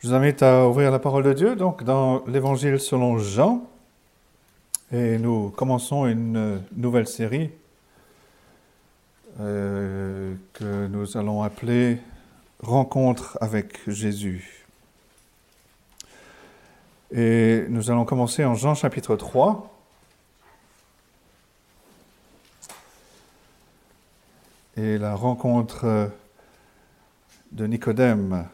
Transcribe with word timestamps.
Je 0.00 0.06
vous 0.06 0.14
invite 0.14 0.44
à 0.44 0.68
ouvrir 0.68 0.92
la 0.92 1.00
parole 1.00 1.24
de 1.24 1.32
Dieu, 1.32 1.56
donc 1.56 1.82
dans 1.82 2.24
l'Évangile 2.26 2.78
selon 2.78 3.18
Jean. 3.18 3.68
Et 4.92 5.18
nous 5.18 5.50
commençons 5.50 6.06
une 6.06 6.62
nouvelle 6.76 7.08
série 7.08 7.50
euh, 9.40 10.36
que 10.52 10.86
nous 10.86 11.16
allons 11.16 11.42
appeler 11.42 11.98
Rencontre 12.60 13.36
avec 13.40 13.80
Jésus. 13.90 14.64
Et 17.10 17.64
nous 17.68 17.90
allons 17.90 18.04
commencer 18.04 18.44
en 18.44 18.54
Jean 18.54 18.76
chapitre 18.76 19.16
3. 19.16 19.68
Et 24.76 24.96
la 24.96 25.16
rencontre 25.16 26.12
de 27.50 27.66
Nicodème 27.66 28.46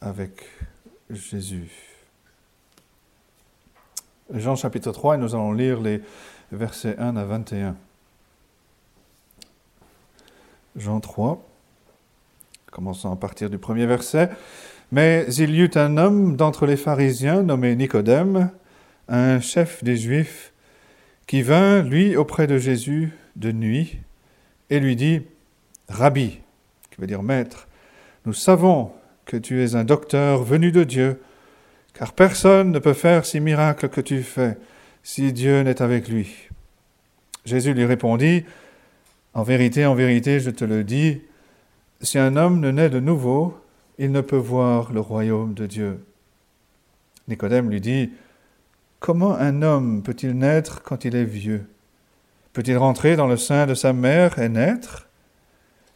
avec 0.00 0.32
Jésus. 1.10 1.70
Jean 4.32 4.56
chapitre 4.56 4.92
3, 4.92 5.16
et 5.16 5.18
nous 5.18 5.34
allons 5.34 5.52
lire 5.52 5.80
les 5.80 6.02
versets 6.52 6.96
1 6.98 7.16
à 7.16 7.24
21. 7.24 7.76
Jean 10.76 11.00
3, 11.00 11.44
commençons 12.70 13.12
à 13.12 13.16
partir 13.16 13.50
du 13.50 13.58
premier 13.58 13.86
verset. 13.86 14.30
Mais 14.92 15.26
il 15.36 15.50
y 15.50 15.60
eut 15.60 15.70
un 15.74 15.96
homme 15.96 16.36
d'entre 16.36 16.66
les 16.66 16.76
pharisiens 16.76 17.42
nommé 17.42 17.76
Nicodème, 17.76 18.50
un 19.08 19.40
chef 19.40 19.84
des 19.84 19.96
Juifs, 19.96 20.52
qui 21.26 21.42
vint, 21.42 21.82
lui, 21.82 22.16
auprès 22.16 22.46
de 22.46 22.58
Jésus 22.58 23.12
de 23.36 23.52
nuit, 23.52 23.98
et 24.68 24.80
lui 24.80 24.96
dit, 24.96 25.22
Rabbi, 25.88 26.40
qui 26.90 27.00
veut 27.00 27.06
dire 27.06 27.22
maître, 27.22 27.68
nous 28.26 28.32
savons 28.32 28.92
que 29.30 29.36
tu 29.36 29.62
es 29.62 29.76
un 29.76 29.84
docteur 29.84 30.42
venu 30.42 30.72
de 30.72 30.82
Dieu, 30.82 31.20
car 31.94 32.14
personne 32.14 32.72
ne 32.72 32.80
peut 32.80 32.94
faire 32.94 33.24
ces 33.24 33.38
miracles 33.38 33.88
que 33.88 34.00
tu 34.00 34.24
fais 34.24 34.58
si 35.04 35.32
Dieu 35.32 35.62
n'est 35.62 35.80
avec 35.80 36.08
lui. 36.08 36.48
Jésus 37.44 37.72
lui 37.72 37.84
répondit, 37.84 38.44
En 39.32 39.44
vérité, 39.44 39.86
en 39.86 39.94
vérité, 39.94 40.40
je 40.40 40.50
te 40.50 40.64
le 40.64 40.82
dis, 40.82 41.20
si 42.00 42.18
un 42.18 42.34
homme 42.34 42.58
ne 42.58 42.72
naît 42.72 42.90
de 42.90 42.98
nouveau, 42.98 43.56
il 43.98 44.10
ne 44.10 44.20
peut 44.20 44.36
voir 44.36 44.92
le 44.92 44.98
royaume 44.98 45.54
de 45.54 45.66
Dieu. 45.66 46.04
Nicodème 47.28 47.70
lui 47.70 47.80
dit, 47.80 48.10
Comment 48.98 49.36
un 49.36 49.62
homme 49.62 50.02
peut-il 50.02 50.32
naître 50.32 50.82
quand 50.82 51.04
il 51.04 51.14
est 51.14 51.24
vieux? 51.24 51.66
Peut-il 52.52 52.76
rentrer 52.76 53.14
dans 53.14 53.28
le 53.28 53.36
sein 53.36 53.66
de 53.66 53.74
sa 53.74 53.92
mère 53.92 54.40
et 54.40 54.48
naître? 54.48 55.06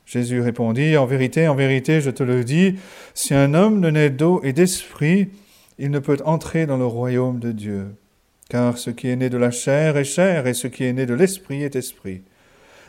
Jésus 0.06 0.40
répondit, 0.40 0.96
En 0.96 1.06
vérité, 1.06 1.48
en 1.48 1.54
vérité, 1.54 2.00
je 2.00 2.10
te 2.10 2.22
le 2.22 2.44
dis, 2.44 2.76
si 3.14 3.34
un 3.34 3.54
homme 3.54 3.80
ne 3.80 3.90
naît 3.90 4.10
d'eau 4.10 4.40
et 4.42 4.52
d'esprit, 4.52 5.30
il 5.78 5.90
ne 5.90 5.98
peut 5.98 6.18
entrer 6.24 6.66
dans 6.66 6.76
le 6.76 6.86
royaume 6.86 7.38
de 7.38 7.52
Dieu. 7.52 7.94
Car 8.48 8.76
ce 8.78 8.90
qui 8.90 9.08
est 9.08 9.16
né 9.16 9.30
de 9.30 9.38
la 9.38 9.50
chair 9.50 9.96
est 9.96 10.04
chair, 10.04 10.46
et 10.46 10.54
ce 10.54 10.66
qui 10.66 10.84
est 10.84 10.92
né 10.92 11.06
de 11.06 11.14
l'esprit 11.14 11.62
est 11.62 11.76
esprit. 11.76 12.22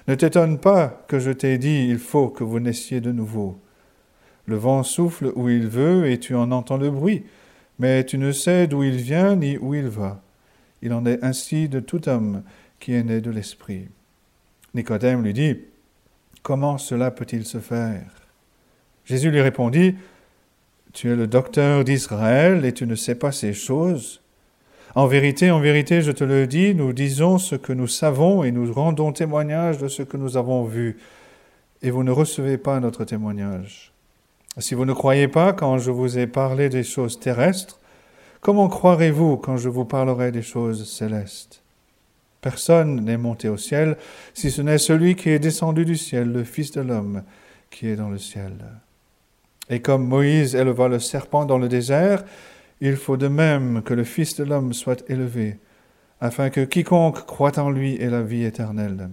Ne 0.07 0.15
t'étonne 0.15 0.59
pas 0.59 1.03
que 1.07 1.19
je 1.19 1.31
t'ai 1.31 1.57
dit, 1.57 1.87
il 1.89 1.97
faut 1.97 2.27
que 2.27 2.43
vous 2.43 2.59
naissiez 2.59 3.01
de 3.01 3.11
nouveau. 3.11 3.59
Le 4.45 4.57
vent 4.57 4.83
souffle 4.83 5.31
où 5.35 5.49
il 5.49 5.67
veut, 5.67 6.07
et 6.09 6.19
tu 6.19 6.35
en 6.35 6.51
entends 6.51 6.77
le 6.77 6.91
bruit, 6.91 7.23
mais 7.79 8.03
tu 8.03 8.17
ne 8.17 8.31
sais 8.31 8.67
d'où 8.67 8.83
il 8.83 8.97
vient 8.97 9.35
ni 9.35 9.57
où 9.57 9.73
il 9.73 9.87
va. 9.87 10.21
Il 10.81 10.93
en 10.93 11.05
est 11.05 11.23
ainsi 11.23 11.67
de 11.69 11.79
tout 11.79 12.07
homme 12.07 12.43
qui 12.79 12.93
est 12.93 13.03
né 13.03 13.21
de 13.21 13.31
l'esprit. 13.31 13.87
Nicodème 14.75 15.23
lui 15.23 15.33
dit, 15.33 15.57
Comment 16.45 16.77
cela 16.77 17.09
peut-il 17.09 17.43
se 17.43 17.57
faire? 17.57 18.03
Jésus 19.03 19.31
lui 19.31 19.41
répondit, 19.41 19.95
Tu 20.93 21.11
es 21.11 21.15
le 21.15 21.25
docteur 21.25 21.83
d'Israël 21.83 22.65
et 22.65 22.71
tu 22.71 22.85
ne 22.85 22.93
sais 22.93 23.15
pas 23.15 23.31
ces 23.31 23.51
choses. 23.51 24.21
En 24.93 25.07
vérité, 25.07 25.49
en 25.49 25.59
vérité, 25.59 26.03
je 26.03 26.11
te 26.11 26.23
le 26.23 26.45
dis, 26.45 26.75
nous 26.75 26.93
disons 26.93 27.39
ce 27.39 27.55
que 27.55 27.73
nous 27.73 27.87
savons 27.87 28.43
et 28.43 28.51
nous 28.51 28.71
rendons 28.71 29.11
témoignage 29.11 29.79
de 29.79 29.87
ce 29.87 30.03
que 30.03 30.17
nous 30.17 30.37
avons 30.37 30.65
vu, 30.65 30.97
et 31.81 31.89
vous 31.89 32.03
ne 32.03 32.11
recevez 32.11 32.59
pas 32.59 32.79
notre 32.79 33.05
témoignage. 33.05 33.91
Si 34.59 34.75
vous 34.75 34.85
ne 34.85 34.93
croyez 34.93 35.27
pas 35.27 35.51
quand 35.51 35.79
je 35.79 35.89
vous 35.89 36.19
ai 36.19 36.27
parlé 36.27 36.69
des 36.69 36.83
choses 36.83 37.19
terrestres, 37.19 37.79
comment 38.39 38.67
croirez-vous 38.67 39.37
quand 39.37 39.57
je 39.57 39.69
vous 39.69 39.85
parlerai 39.85 40.31
des 40.31 40.43
choses 40.43 40.87
célestes? 40.87 41.64
Personne 42.45 43.03
n'est 43.03 43.17
monté 43.17 43.49
au 43.49 43.57
ciel, 43.57 43.97
si 44.35 44.51
ce 44.51 44.61
n'est 44.61 44.77
celui 44.77 45.15
qui 45.15 45.31
est 45.31 45.39
descendu 45.39 45.83
du 45.83 45.97
ciel, 45.97 46.31
le 46.31 46.43
Fils 46.43 46.69
de 46.73 46.81
l'homme 46.81 47.23
qui 47.71 47.87
est 47.87 47.95
dans 47.95 48.09
le 48.09 48.19
ciel. 48.19 48.53
Et 49.67 49.81
comme 49.81 50.05
Moïse 50.05 50.53
éleva 50.53 50.87
le 50.87 50.99
serpent 50.99 51.45
dans 51.45 51.57
le 51.57 51.67
désert, 51.67 52.23
il 52.81 52.97
faut 52.97 53.17
de 53.17 53.27
même 53.27 53.81
que 53.81 53.95
le 53.95 54.03
Fils 54.03 54.35
de 54.35 54.43
l'homme 54.43 54.73
soit 54.73 55.03
élevé, 55.09 55.57
afin 56.21 56.51
que 56.51 56.61
quiconque 56.61 57.25
croit 57.25 57.57
en 57.57 57.71
lui 57.71 57.99
ait 57.99 58.11
la 58.11 58.21
vie 58.21 58.43
éternelle. 58.43 59.09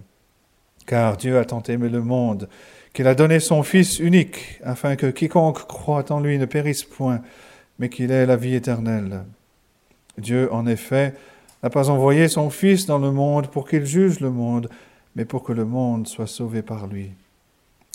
Car 0.85 1.17
Dieu 1.17 1.39
a 1.39 1.45
tant 1.45 1.63
aimé 1.63 1.89
le 1.89 2.01
monde 2.01 2.47
qu'il 2.93 3.07
a 3.07 3.15
donné 3.15 3.39
son 3.39 3.63
Fils 3.63 3.97
unique, 3.97 4.59
afin 4.63 4.95
que 4.95 5.07
quiconque 5.07 5.65
croit 5.65 6.11
en 6.11 6.19
lui 6.19 6.37
ne 6.37 6.45
périsse 6.45 6.83
point, 6.83 7.21
mais 7.79 7.89
qu'il 7.89 8.11
ait 8.11 8.27
la 8.27 8.35
vie 8.35 8.53
éternelle. 8.53 9.23
Dieu, 10.19 10.53
en 10.53 10.67
effet, 10.67 11.15
n'a 11.63 11.69
pas 11.69 11.89
envoyé 11.89 12.27
son 12.27 12.49
Fils 12.49 12.85
dans 12.85 12.99
le 12.99 13.11
monde 13.11 13.47
pour 13.47 13.67
qu'il 13.67 13.85
juge 13.85 14.19
le 14.19 14.29
monde, 14.29 14.69
mais 15.15 15.25
pour 15.25 15.43
que 15.43 15.53
le 15.53 15.65
monde 15.65 16.07
soit 16.07 16.27
sauvé 16.27 16.61
par 16.61 16.87
lui. 16.87 17.11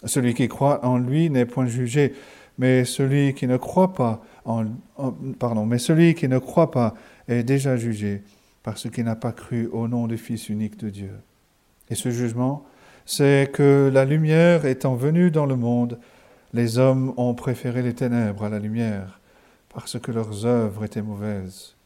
Celui 0.04 0.32
qui 0.34 0.48
croit 0.48 0.84
en 0.84 0.98
lui 0.98 1.28
n'est 1.28 1.44
point 1.44 1.66
jugé, 1.66 2.14
mais 2.56 2.84
celui 2.84 3.34
qui 3.34 3.46
ne 3.46 3.56
croit 3.56 3.92
pas 3.92 4.22
en, 4.44 4.64
pardon, 5.38 5.66
mais 5.66 5.78
celui 5.78 6.14
qui 6.14 6.28
ne 6.28 6.38
croit 6.38 6.70
pas 6.70 6.94
est 7.28 7.42
déjà 7.42 7.76
jugé 7.76 8.22
parce 8.62 8.88
qu'il 8.90 9.04
n'a 9.04 9.16
pas 9.16 9.32
cru 9.32 9.68
au 9.72 9.86
nom 9.86 10.06
du 10.06 10.16
Fils 10.16 10.48
unique 10.48 10.78
de 10.78 10.90
Dieu. 10.90 11.12
Et 11.90 11.94
ce 11.94 12.10
jugement, 12.10 12.64
c'est 13.06 13.50
que 13.52 13.90
la 13.92 14.04
lumière 14.04 14.66
étant 14.66 14.94
venue 14.94 15.30
dans 15.30 15.46
le 15.46 15.56
monde, 15.56 15.98
les 16.52 16.78
hommes 16.78 17.12
ont 17.16 17.34
préféré 17.34 17.82
les 17.82 17.94
ténèbres 17.94 18.44
à 18.44 18.48
la 18.48 18.58
lumière, 18.58 19.20
parce 19.72 19.98
que 19.98 20.12
leurs 20.12 20.46
œuvres 20.46 20.84
étaient 20.84 21.02
mauvaises. 21.02 21.77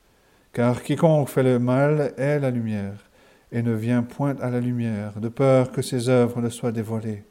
Car 0.52 0.82
quiconque 0.82 1.28
fait 1.28 1.42
le 1.42 1.58
mal 1.58 2.12
est 2.16 2.38
la 2.38 2.50
lumière, 2.50 3.10
et 3.50 3.62
ne 3.62 3.72
vient 3.72 4.02
point 4.02 4.36
à 4.40 4.50
la 4.50 4.60
lumière, 4.60 5.12
de 5.18 5.28
peur 5.28 5.72
que 5.72 5.82
ses 5.82 6.08
œuvres 6.08 6.40
ne 6.40 6.50
soient 6.50 6.72
dévoilées. 6.72 7.24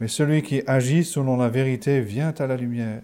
Mais 0.00 0.08
celui 0.08 0.42
qui 0.42 0.62
agit 0.66 1.04
selon 1.04 1.36
la 1.36 1.48
vérité 1.48 2.00
vient 2.00 2.34
à 2.38 2.46
la 2.46 2.56
lumière, 2.56 3.02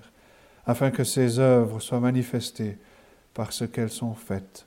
afin 0.66 0.90
que 0.90 1.04
ses 1.04 1.38
œuvres 1.38 1.80
soient 1.80 2.00
manifestées 2.00 2.78
parce 3.34 3.66
qu'elles 3.66 3.90
sont 3.90 4.14
faites 4.14 4.66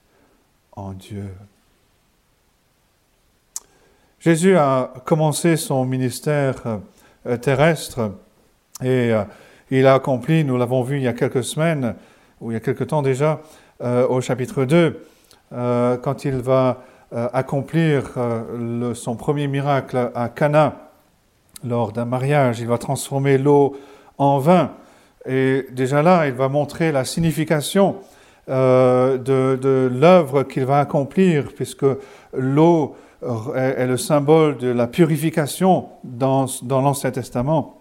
en 0.72 0.92
Dieu. 0.92 1.28
Jésus 4.18 4.56
a 4.56 4.92
commencé 5.04 5.56
son 5.56 5.84
ministère 5.84 6.80
euh, 7.26 7.36
terrestre 7.36 8.12
et 8.82 9.12
euh, 9.12 9.24
il 9.70 9.86
a 9.86 9.94
accompli, 9.94 10.44
nous 10.44 10.56
l'avons 10.56 10.82
vu 10.82 10.96
il 10.96 11.02
y 11.02 11.08
a 11.08 11.12
quelques 11.12 11.44
semaines, 11.44 11.94
ou 12.40 12.50
il 12.50 12.54
y 12.54 12.56
a 12.56 12.60
quelque 12.60 12.84
temps 12.84 13.02
déjà, 13.02 13.40
euh, 13.82 14.06
au 14.06 14.20
chapitre 14.20 14.64
2, 14.64 15.04
euh, 15.52 15.96
quand 15.96 16.24
il 16.24 16.36
va 16.36 16.84
euh, 17.12 17.28
accomplir 17.32 18.12
son 18.94 19.16
premier 19.16 19.48
miracle 19.48 20.12
à 20.14 20.28
Cana 20.28 20.90
lors 21.66 21.90
d'un 21.90 22.04
mariage. 22.04 22.60
Il 22.60 22.68
va 22.68 22.78
transformer 22.78 23.36
l'eau 23.36 23.76
en 24.16 24.38
vin. 24.38 24.70
Et 25.26 25.66
déjà 25.72 26.02
là, 26.02 26.28
il 26.28 26.34
va 26.34 26.48
montrer 26.48 26.92
la 26.92 27.04
signification 27.04 27.96
de, 28.46 29.90
l'œuvre 29.92 30.42
qu'il 30.44 30.66
va 30.66 30.78
accomplir, 30.78 31.52
puisque 31.54 31.86
l'eau 32.36 32.94
est, 33.56 33.86
le 33.86 33.96
symbole 33.96 34.58
de 34.58 34.68
la 34.68 34.86
purification 34.86 35.88
dans, 36.04 36.46
l'Ancien 36.68 37.10
Testament. 37.10 37.80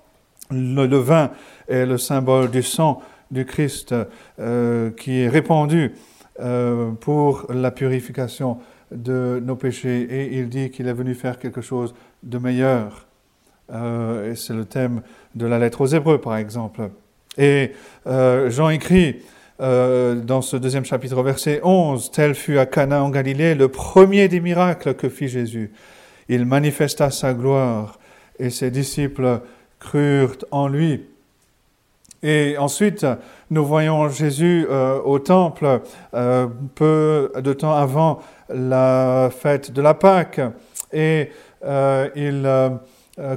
le, 0.50 0.98
vin 0.98 1.32
est 1.68 1.86
le 1.86 1.98
symbole 1.98 2.50
du 2.50 2.64
sang 2.64 3.02
du 3.34 3.46
Christ 3.46 3.94
euh, 4.40 4.92
qui 4.92 5.22
est 5.22 5.28
répandu 5.28 5.94
euh, 6.40 6.92
pour 6.92 7.48
la 7.52 7.72
purification 7.72 8.60
de 8.92 9.42
nos 9.44 9.56
péchés 9.56 10.02
et 10.02 10.38
il 10.38 10.50
dit 10.50 10.70
qu'il 10.70 10.88
est 10.88 10.94
venu 10.94 11.16
faire 11.16 11.40
quelque 11.40 11.62
chose 11.62 11.94
de 12.22 12.38
meilleur. 12.38 13.08
Euh, 13.72 14.32
et 14.32 14.36
c'est 14.36 14.54
le 14.54 14.66
thème 14.66 15.02
de 15.36 15.46
la 15.48 15.58
lettre 15.58 15.82
aux 15.82 15.88
Hébreux, 15.88 16.22
par 16.22 16.38
exemple. 16.38 16.90
Et 17.38 17.72
Jean 18.06 18.70
écrit 18.70 19.22
dans 19.60 20.42
ce 20.44 20.56
deuxième 20.56 20.86
chapitre, 20.86 21.20
verset 21.24 21.62
11, 21.64 22.12
Tel 22.12 22.36
fut 22.36 22.60
à 22.60 22.68
Cana 22.68 23.04
en 23.04 23.10
Galilée 23.10 23.56
le 23.56 23.70
premier 23.70 24.28
des 24.28 24.40
miracles 24.40 24.94
que 24.94 25.10
fit 25.10 25.28
Jésus. 25.28 25.72
Il 26.30 26.46
manifesta 26.46 27.10
sa 27.10 27.34
gloire 27.34 28.00
et 28.38 28.52
ses 28.52 28.70
disciples 28.70 29.42
crurent 29.80 30.46
en 30.52 30.68
lui. 30.68 31.08
Et 32.24 32.58
ensuite, 32.58 33.06
nous 33.52 33.66
voyons 33.66 34.08
Jésus 34.08 34.66
euh, 34.70 35.00
au 35.04 35.20
temple 35.20 35.82
euh, 36.14 36.48
peu 36.74 37.34
de 37.36 37.52
temps 37.52 37.76
avant 37.76 38.22
la 38.48 39.30
fête 39.30 39.72
de 39.72 39.82
la 39.82 39.94
Pâque 39.94 40.40
et 40.94 41.32
euh, 41.66 42.10
il 42.16 42.50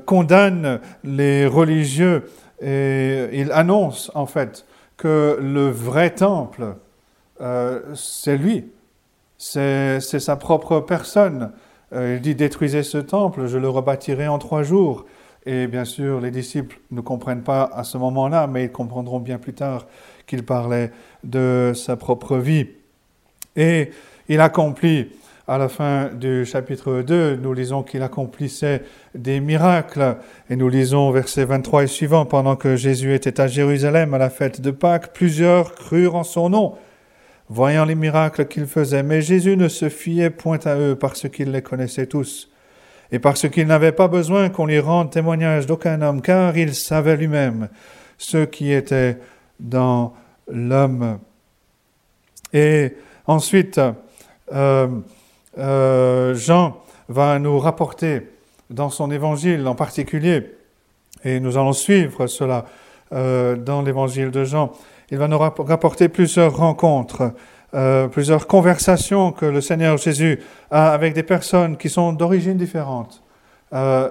condamne 0.06 0.80
les 1.04 1.46
religieux 1.46 2.30
et 2.62 3.28
il 3.32 3.52
annonce 3.52 4.10
en 4.14 4.24
fait 4.24 4.64
que 4.96 5.38
le 5.38 5.68
vrai 5.68 6.10
temple, 6.10 6.76
c'est 7.94 8.38
lui, 8.38 8.72
c'est 9.36 10.00
sa 10.00 10.36
propre 10.36 10.80
personne. 10.80 11.52
Il 11.94 12.22
dit 12.22 12.34
détruisez 12.34 12.82
ce 12.82 12.96
temple, 12.96 13.46
je 13.46 13.58
le 13.58 13.68
rebâtirai 13.68 14.28
en 14.28 14.38
trois 14.38 14.62
jours. 14.62 15.04
Et 15.46 15.68
bien 15.68 15.84
sûr, 15.84 16.20
les 16.20 16.32
disciples 16.32 16.78
ne 16.90 17.00
comprennent 17.00 17.44
pas 17.44 17.70
à 17.72 17.84
ce 17.84 17.96
moment-là, 17.98 18.48
mais 18.48 18.64
ils 18.64 18.72
comprendront 18.72 19.20
bien 19.20 19.38
plus 19.38 19.54
tard 19.54 19.86
qu'il 20.26 20.44
parlait 20.44 20.90
de 21.22 21.72
sa 21.74 21.96
propre 21.96 22.36
vie. 22.36 22.66
Et 23.54 23.90
il 24.28 24.40
accomplit 24.40 25.08
à 25.48 25.58
la 25.58 25.68
fin 25.68 26.08
du 26.08 26.44
chapitre 26.44 27.02
2, 27.02 27.36
nous 27.36 27.52
lisons 27.52 27.84
qu'il 27.84 28.02
accomplissait 28.02 28.82
des 29.14 29.38
miracles. 29.38 30.16
Et 30.50 30.56
nous 30.56 30.68
lisons 30.68 31.12
versets 31.12 31.44
23 31.44 31.84
et 31.84 31.86
suivants, 31.86 32.26
pendant 32.26 32.56
que 32.56 32.74
Jésus 32.74 33.14
était 33.14 33.40
à 33.40 33.46
Jérusalem 33.46 34.14
à 34.14 34.18
la 34.18 34.30
fête 34.30 34.60
de 34.60 34.72
Pâques, 34.72 35.12
plusieurs 35.12 35.76
crurent 35.76 36.16
en 36.16 36.24
son 36.24 36.50
nom, 36.50 36.74
voyant 37.48 37.84
les 37.84 37.94
miracles 37.94 38.46
qu'il 38.46 38.66
faisait. 38.66 39.04
Mais 39.04 39.22
Jésus 39.22 39.56
ne 39.56 39.68
se 39.68 39.88
fiait 39.88 40.30
point 40.30 40.58
à 40.64 40.76
eux 40.76 40.96
parce 40.96 41.28
qu'il 41.28 41.52
les 41.52 41.62
connaissait 41.62 42.06
tous, 42.06 42.50
et 43.12 43.18
parce 43.18 43.48
qu'il 43.48 43.66
n'avait 43.66 43.92
pas 43.92 44.08
besoin 44.08 44.48
qu'on 44.48 44.66
lui 44.66 44.80
rende 44.80 45.10
témoignage 45.10 45.66
d'aucun 45.66 46.02
homme, 46.02 46.22
car 46.22 46.56
il 46.56 46.74
savait 46.74 47.16
lui-même 47.16 47.68
ce 48.18 48.44
qui 48.44 48.72
était 48.72 49.18
dans 49.60 50.14
l'homme. 50.48 51.18
Et 52.52 52.94
ensuite, 53.26 53.80
euh, 54.52 54.88
euh, 55.58 56.34
Jean 56.34 56.82
va 57.08 57.38
nous 57.38 57.58
rapporter 57.58 58.30
dans 58.70 58.90
son 58.90 59.10
évangile 59.10 59.66
en 59.66 59.74
particulier, 59.74 60.54
et 61.24 61.40
nous 61.40 61.56
allons 61.56 61.72
suivre 61.72 62.26
cela 62.26 62.66
euh, 63.12 63.56
dans 63.56 63.82
l'évangile 63.82 64.30
de 64.30 64.44
Jean, 64.44 64.72
il 65.10 65.18
va 65.18 65.28
nous 65.28 65.38
rapporter 65.38 66.08
plusieurs 66.08 66.56
rencontres, 66.56 67.32
euh, 67.74 68.08
plusieurs 68.08 68.46
conversations 68.46 69.32
que 69.32 69.46
le 69.46 69.60
Seigneur 69.60 69.96
Jésus 69.96 70.40
a 70.70 70.92
avec 70.92 71.14
des 71.14 71.22
personnes 71.22 71.76
qui 71.76 71.88
sont 71.88 72.12
d'origine 72.12 72.56
différente. 72.56 73.22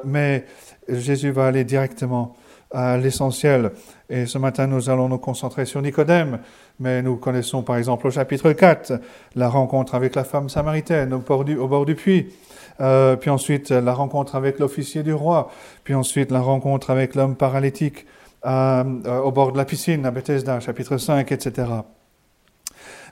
mais 0.04 0.46
Jésus 0.88 1.31
va 1.31 1.48
aller 1.48 1.63
directement 1.63 2.36
à 2.72 2.98
l'essentiel. 2.98 3.72
Et 4.10 4.25
ce 4.25 4.38
matin, 4.38 4.68
nous 4.68 4.90
allons 4.90 5.10
nous 5.10 5.18
concentrer 5.18 5.66
sur 5.66 5.81
Nicodème, 5.81 6.40
mais 6.80 7.02
nous 7.02 7.16
connaissons 7.16 7.63
par 7.63 7.78
exemple 7.78 8.07
au 8.07 8.12
chapitre 8.12 8.52
4 8.52 9.00
la 9.36 9.50
rencontre 9.50 9.96
avec 9.96 10.16
la 10.16 10.24
femme 10.24 10.50
samaritaine 10.50 11.13
au 11.13 11.19
bord 11.19 11.86
du, 11.86 11.96
puits, 11.96 12.34
euh, 12.81 13.16
puis 13.16 13.30
ensuite 13.30 13.72
la 13.72 13.94
rencontre 13.94 14.36
avec 14.36 14.60
l'officier 14.60 15.04
du 15.04 15.13
roi, 15.13 15.50
puis 15.84 15.96
ensuite 15.96 16.31
la 16.31 16.42
rencontre 16.42 16.90
avec 16.90 17.16
l'homme 17.16 17.36
paralytique 17.36 18.06
euh, 18.46 18.84
euh, 19.06 19.22
au 19.22 19.31
bord 19.31 19.54
de 19.54 19.58
la 19.58 19.66
piscine 19.66 20.06
à 20.06 20.12
Bethesda, 20.12 20.60
chapitre 20.60 20.98
5, 20.98 21.31
etc. 21.31 21.66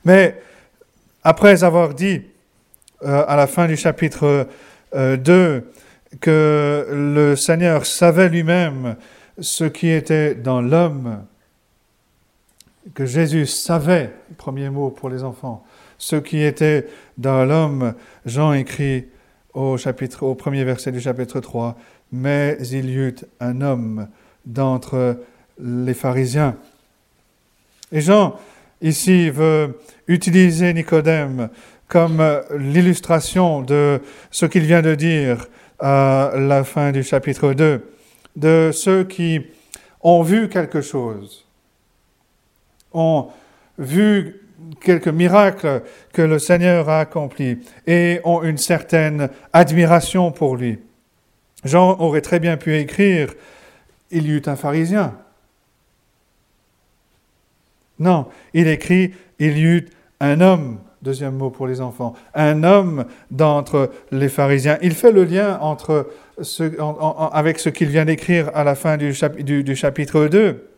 Mais 0.05 0.41
après 1.23 1.63
avoir 1.63 1.94
dit 1.94 2.21
à 3.01 3.35
la 3.35 3.47
fin 3.47 3.67
du 3.67 3.75
chapitre 3.75 4.47
2 4.95 5.71
que 6.19 6.88
le 6.91 7.35
Seigneur 7.35 7.85
savait 7.85 8.29
lui-même 8.29 8.95
ce 9.39 9.63
qui 9.63 9.89
était 9.89 10.35
dans 10.35 10.61
l'homme, 10.61 11.23
que 12.94 13.05
Jésus 13.05 13.45
savait, 13.45 14.11
premier 14.38 14.69
mot 14.69 14.89
pour 14.89 15.09
les 15.09 15.23
enfants, 15.23 15.65
ce 15.97 16.15
qui 16.15 16.41
était 16.41 16.88
dans 17.17 17.45
l'homme, 17.45 17.94
Jean 18.25 18.53
écrit 18.53 19.05
au, 19.53 19.77
au 20.21 20.35
premier 20.35 20.63
verset 20.63 20.91
du 20.91 21.00
chapitre 21.00 21.39
3, 21.39 21.77
mais 22.11 22.57
il 22.59 22.89
y 22.89 22.95
eut 22.95 23.15
un 23.39 23.61
homme 23.61 24.07
d'entre 24.45 25.17
les 25.59 25.94
pharisiens. 25.94 26.57
Et 27.91 28.01
Jean, 28.01 28.38
ici, 28.83 29.31
veut 29.31 29.80
utiliser 30.07 30.74
Nicodème 30.74 31.50
comme 31.88 32.24
l'illustration 32.56 33.62
de 33.62 34.01
ce 34.30 34.45
qu'il 34.45 34.63
vient 34.63 34.81
de 34.81 34.94
dire 34.94 35.47
à 35.80 36.31
la 36.35 36.63
fin 36.63 36.91
du 36.91 37.01
chapitre 37.01 37.53
2 37.53 37.89
de 38.35 38.71
ceux 38.74 39.03
qui 39.03 39.41
ont 40.01 40.21
vu 40.21 40.50
quelque 40.50 40.81
chose, 40.81 41.45
ont 42.94 43.30
vu 43.77 44.41
quelques 44.81 45.07
miracles 45.07 45.83
que 46.12 46.21
le 46.21 46.39
Seigneur 46.39 46.89
a 46.89 47.00
accomplis 47.01 47.59
et 47.88 48.19
ont 48.24 48.44
une 48.44 48.57
certaine 48.57 49.29
admiration 49.51 50.31
pour 50.31 50.56
lui. 50.56 50.79
Jean 51.63 52.00
aurait 52.00 52.21
très 52.21 52.39
bien 52.39 52.57
pu 52.57 52.77
écrire 52.77 53.33
Il 54.12 54.27
y 54.27 54.31
eut 54.31 54.44
un 54.45 54.56
pharisien. 54.56 55.15
Non, 58.00 58.28
il 58.54 58.68
écrit 58.68 59.13
Il 59.40 59.57
y 59.57 59.63
eut 59.63 59.86
un 60.19 60.42
homme 60.42 60.80
Deuxième 61.04 61.36
mot 61.36 61.50
pour 61.50 61.68
les 61.68 61.81
enfants. 61.81 62.13
Un 62.34 62.63
homme 62.63 63.04
d'entre 63.30 63.92
les 64.12 64.30
pharisiens. 64.30 64.78
Il 64.81 64.94
fait 64.94 65.12
le 65.12 65.25
lien 65.25 65.60
entre 65.60 66.10
avec 67.34 67.60
ce 67.60 67.68
qu'il 67.68 67.90
vient 67.90 68.06
d'écrire 68.06 68.50
à 68.56 68.63
la 68.63 68.74
fin 68.74 68.95
du, 68.95 69.13
chapitre 69.13 70.28
2. 70.28 70.69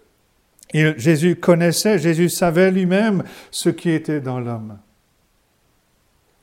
Jésus 0.74 1.36
connaissait, 1.36 2.00
Jésus 2.00 2.30
savait 2.30 2.72
lui-même 2.72 3.24
ce 3.52 3.70
qui 3.70 3.92
était 3.92 4.20
dans 4.20 4.40
l'homme. 4.40 4.80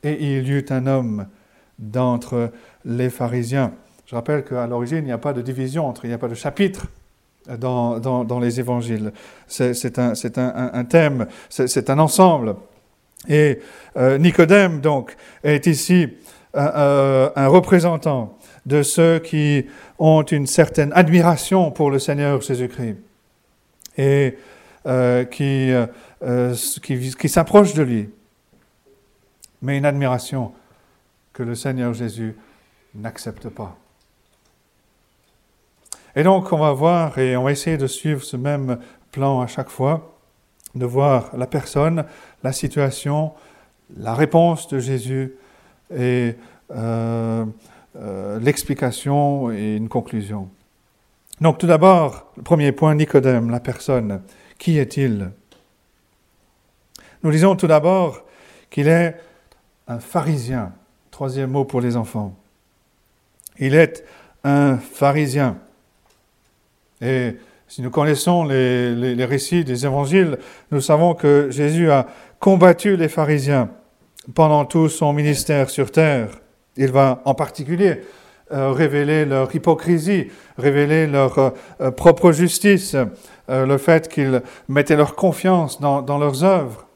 Et 0.01 0.37
il 0.37 0.47
y 0.47 0.51
eut 0.51 0.65
un 0.69 0.87
homme 0.87 1.27
d'entre 1.77 2.51
les 2.85 3.09
pharisiens. 3.09 3.73
Je 4.05 4.15
rappelle 4.15 4.45
qu'à 4.45 4.65
l'origine, 4.65 4.99
il 4.99 5.05
n'y 5.05 5.11
a 5.11 5.17
pas 5.17 5.33
de 5.33 5.41
division 5.41 5.85
entre, 5.85 6.05
il 6.05 6.07
n'y 6.07 6.13
a 6.13 6.17
pas 6.17 6.29
de 6.29 6.35
chapitre 6.35 6.87
dans, 7.57 8.39
les 8.41 8.59
évangiles. 8.59 9.11
C'est 9.47 9.99
un, 9.99 10.83
thème, 10.85 11.27
c'est 11.49 11.89
un 11.89 11.99
ensemble. 11.99 12.55
Et 13.27 13.59
euh, 13.97 14.17
Nicodème, 14.17 14.81
donc, 14.81 15.15
est 15.43 15.67
ici 15.67 16.07
un, 16.53 17.47
représentant 17.47 18.37
de 18.65 18.83
ceux 18.83 19.19
qui 19.19 19.65
ont 19.99 20.23
une 20.23 20.47
certaine 20.47 20.91
admiration 20.93 21.71
pour 21.71 21.91
le 21.91 21.99
Seigneur 21.99 22.41
Jésus-Christ 22.41 22.97
et 23.97 24.37
euh, 24.85 25.25
euh, 26.23 26.55
qui, 26.81 27.11
qui 27.15 27.29
s'approchent 27.29 27.73
de 27.73 27.83
lui, 27.83 28.09
mais 29.61 29.77
une 29.77 29.85
admiration 29.85 30.53
que 31.33 31.43
le 31.43 31.55
Seigneur 31.55 31.93
Jésus 31.93 32.35
n'accepte 32.95 33.49
pas. 33.49 33.77
Et 36.15 36.23
donc, 36.23 36.51
on 36.53 36.57
va 36.57 36.71
voir 36.73 37.17
et 37.17 37.35
on 37.35 37.43
va 37.43 37.51
essayer 37.51 37.77
de 37.77 37.87
suivre 37.87 38.23
ce 38.23 38.37
même 38.37 38.79
plan 39.11 39.41
à 39.41 39.47
chaque 39.47 39.69
fois, 39.69 40.17
de 40.75 40.85
voir 40.85 41.35
la 41.35 41.47
personne, 41.47 42.05
la 42.43 42.51
situation, 42.51 43.33
la 43.97 44.13
réponse 44.13 44.67
de 44.67 44.79
Jésus 44.79 45.35
et 45.95 46.35
euh, 46.71 47.45
euh, 47.95 48.39
l'explication 48.39 49.51
et 49.51 49.75
une 49.75 49.89
conclusion. 49.89 50.49
Donc 51.41 51.57
tout 51.57 51.67
d'abord, 51.67 52.31
le 52.37 52.43
premier 52.43 52.71
point, 52.71 52.95
Nicodème, 52.95 53.49
la 53.49 53.59
personne. 53.59 54.21
Qui 54.57 54.77
est-il? 54.77 55.31
Nous 57.23 57.31
disons 57.31 57.55
tout 57.55 57.67
d'abord 57.67 58.23
qu'il 58.69 58.87
est 58.87 59.15
un 59.87 59.99
pharisien. 59.99 60.73
Troisième 61.11 61.51
mot 61.51 61.65
pour 61.65 61.81
les 61.81 61.95
enfants. 61.95 62.35
Il 63.59 63.75
est 63.75 64.03
un 64.43 64.77
pharisien. 64.77 65.57
Et 67.03 67.35
si 67.67 67.81
nous 67.81 67.89
connaissons 67.89 68.45
les, 68.45 69.25
récits 69.25 69.65
des 69.65 69.85
évangiles, 69.85 70.37
nous 70.71 70.79
savons 70.79 71.13
que 71.15 71.47
Jésus 71.49 71.91
a 71.91 72.07
combattu 72.39 72.95
les 72.95 73.09
pharisiens 73.09 73.69
pendant 74.33 74.63
tout 74.63 74.87
son 74.87 75.11
ministère 75.11 75.69
sur 75.69 75.91
terre. 75.91 76.29
Il 76.77 76.91
va 76.91 77.21
en 77.25 77.33
particulier 77.33 78.01
euh, 78.51 78.71
révéler 78.71 79.25
leur 79.25 79.53
hypocrisie, 79.53 80.29
révéler 80.57 81.07
leur 81.07 81.37
euh, 81.81 81.91
propre 81.91 82.31
justice, 82.31 82.95
euh, 83.49 83.65
le 83.65 83.77
fait 83.77 84.07
qu'ils 84.07 84.41
mettaient 84.69 84.95
leur 84.95 85.15
confiance 85.15 85.81
dans, 85.81 86.01
dans, 86.01 86.17
leurs 86.17 86.43
œuvres. 86.43 86.87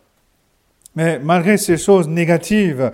Mais 0.95 1.19
malgré 1.19 1.57
ces 1.57 1.77
choses 1.77 2.07
négatives, 2.07 2.91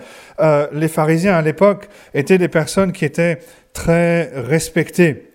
les 0.73 0.89
pharisiens 0.89 1.35
à 1.35 1.41
l'époque 1.41 1.87
étaient 2.13 2.37
des 2.37 2.49
personnes 2.49 2.91
qui 2.91 3.05
étaient 3.05 3.39
très 3.71 4.29
respectées. 4.35 5.31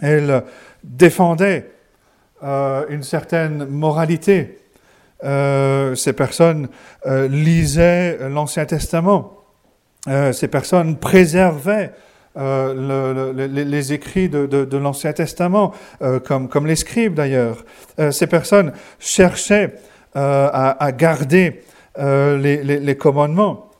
Elles 0.00 0.44
défendaient 0.84 1.70
euh, 2.42 2.84
une 2.88 3.02
certaine 3.02 3.66
moralité. 3.66 4.58
Euh, 5.24 5.96
ces 5.96 6.12
personnes 6.12 6.68
euh, 7.06 7.26
lisaient 7.26 8.28
l'Ancien 8.28 8.64
Testament. 8.64 9.34
ces 10.06 10.48
personnes 10.48 10.96
préservaient 10.96 11.92
les, 12.36 13.92
écrits 13.92 14.28
de, 14.28 14.76
l'Ancien 14.76 15.12
Testament, 15.12 15.74
comme, 16.24 16.48
comme 16.48 16.66
les 16.66 16.76
scribes 16.76 17.14
d'ailleurs. 17.14 17.64
ces 18.12 18.28
personnes 18.28 18.72
cherchaient 19.00 19.74
à, 20.14 20.90
garder 20.96 21.62
les, 21.98 22.62
les, 22.62 22.96
commandements. 22.96 23.70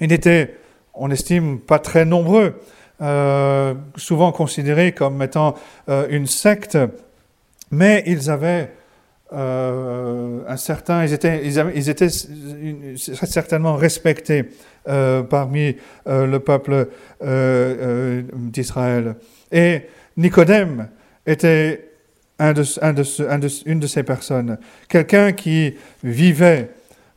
Ils 0.00 0.08
n'étaient, 0.08 0.56
on 0.94 1.10
estime, 1.10 1.60
pas 1.60 1.78
très 1.78 2.04
nombreux. 2.04 2.60
Euh, 3.02 3.74
souvent 3.96 4.30
considérés 4.30 4.92
comme 4.92 5.20
étant 5.22 5.56
euh, 5.88 6.06
une 6.10 6.28
secte, 6.28 6.78
Mais 7.72 8.04
ils 8.06 8.30
avaient 8.30 8.70
euh, 9.32 10.40
un 10.46 10.56
certain, 10.56 11.04
ils 11.04 11.12
étaient, 11.12 12.08
certainement 12.98 13.74
respectés 13.76 14.44
parmi 14.84 15.76
le 16.06 16.38
peuple 16.38 16.88
d'Israël. 18.34 19.16
Et 19.50 19.82
Nicodème 20.16 20.88
était 21.26 21.88
une 22.38 23.80
de 23.80 23.86
ces 23.86 24.02
personnes, 24.02 24.58
quelqu'un 24.88 25.32
qui 25.32 25.74
vivait 26.04 26.70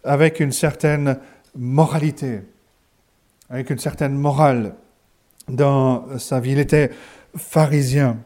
avec 0.04 0.40
une 0.40 0.54
certaine 0.54 1.18
moralité, 1.56 2.40
avec 3.50 3.70
une 3.70 3.80
certaine 3.80 4.14
morale 4.14 4.74
dans 5.48 6.18
sa 6.18 6.40
vie. 6.40 6.52
Il 6.52 6.60
était 6.60 6.92
pharisien. 7.36 8.18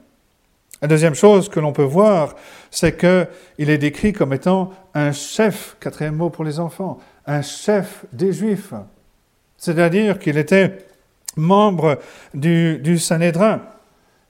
La 0.82 0.88
deuxième 0.88 1.16
chose 1.16 1.50
que 1.50 1.60
l'on 1.60 1.74
peut 1.74 1.84
voir, 1.84 2.36
c'est 2.72 2.98
qu'il 2.98 3.70
est 3.70 3.78
décrit 3.78 4.14
comme 4.14 4.34
étant 4.34 4.72
un 4.94 5.12
chef, 5.12 5.76
quatrième 5.80 6.16
mot 6.16 6.30
pour 6.30 6.46
les 6.46 6.60
enfants, 6.60 7.00
un 7.26 7.42
chef 7.42 8.06
des 8.14 8.32
Juifs. 8.32 8.74
C'est-à-dire 9.58 10.20
qu'il 10.20 10.38
était 10.38 10.78
membre 11.36 12.00
du, 12.34 12.78
du 12.78 12.98
Sanhédrin. 12.98 13.62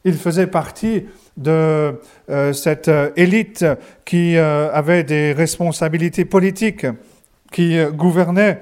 Il 0.06 0.16
faisait 0.16 0.48
partie 0.48 1.06
de 1.38 2.00
euh, 2.30 2.54
cette 2.54 2.92
élite 3.16 3.66
qui 4.06 4.36
euh, 4.36 4.72
avait 4.74 5.04
des 5.04 5.34
responsabilités 5.34 6.26
politiques, 6.26 6.86
qui 7.52 7.78
euh, 7.78 7.92
gouvernait 7.92 8.60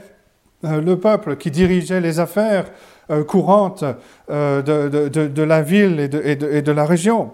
le 0.63 0.95
peuple, 0.95 1.37
qui 1.37 1.51
dirigeait 1.51 2.01
les 2.01 2.19
affaires 2.19 2.65
courantes 3.27 3.83
de, 4.29 4.61
de, 4.61 5.27
de, 5.27 5.43
la 5.43 5.61
ville 5.61 5.99
et 5.99 6.07
de, 6.07 6.21
et 6.21 6.61
de 6.61 6.71
la 6.71 6.85
région. 6.85 7.31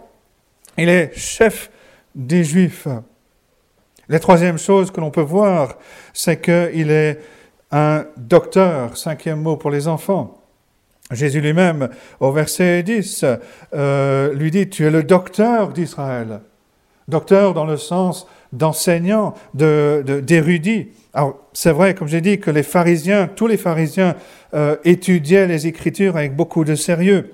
Il 0.78 0.90
est 0.90 1.12
chef 1.16 1.70
des 2.16 2.44
Juifs. 2.44 2.88
La 4.10 4.20
troisième 4.20 4.58
chose 4.58 4.92
que 4.92 5.00
l'on 5.00 5.12
peut 5.12 5.22
voir, 5.22 5.78
c'est 6.14 6.42
qu'il 6.42 6.92
est 6.92 7.20
un 7.72 8.06
docteur, 8.18 8.98
cinquième 8.98 9.42
mot 9.42 9.58
pour 9.58 9.72
les 9.72 9.88
enfants. 9.88 10.40
Jésus 11.12 11.42
lui-même, 11.42 11.90
au 12.20 12.32
verset 12.32 12.84
10, 12.84 13.26
euh, 13.74 14.34
lui 14.34 14.52
dit, 14.52 14.70
tu 14.70 14.86
es 14.86 14.92
le 14.92 15.04
docteur 15.04 15.70
d'Israël. 15.70 16.42
Docteur 17.08 17.54
dans 17.54 17.66
le 17.66 17.78
sens 17.78 18.28
d'enseignant, 18.54 19.34
d'érudit. 19.54 20.86
De, 20.86 20.90
Alors, 21.14 21.40
c'est 21.52 21.72
vrai, 21.72 21.96
comme 21.96 22.08
j'ai 22.08 22.22
dit, 22.22 22.40
que 22.40 22.52
les 22.52 22.64
pharisiens, 22.64 23.28
tous 23.28 23.48
les 23.48 23.58
pharisiens, 23.58 24.16
euh, 24.54 24.78
étudiaient 24.86 25.48
les 25.48 25.68
Écritures 25.68 26.16
avec 26.16 26.36
beaucoup 26.36 26.64
de 26.64 26.76
sérieux. 26.76 27.32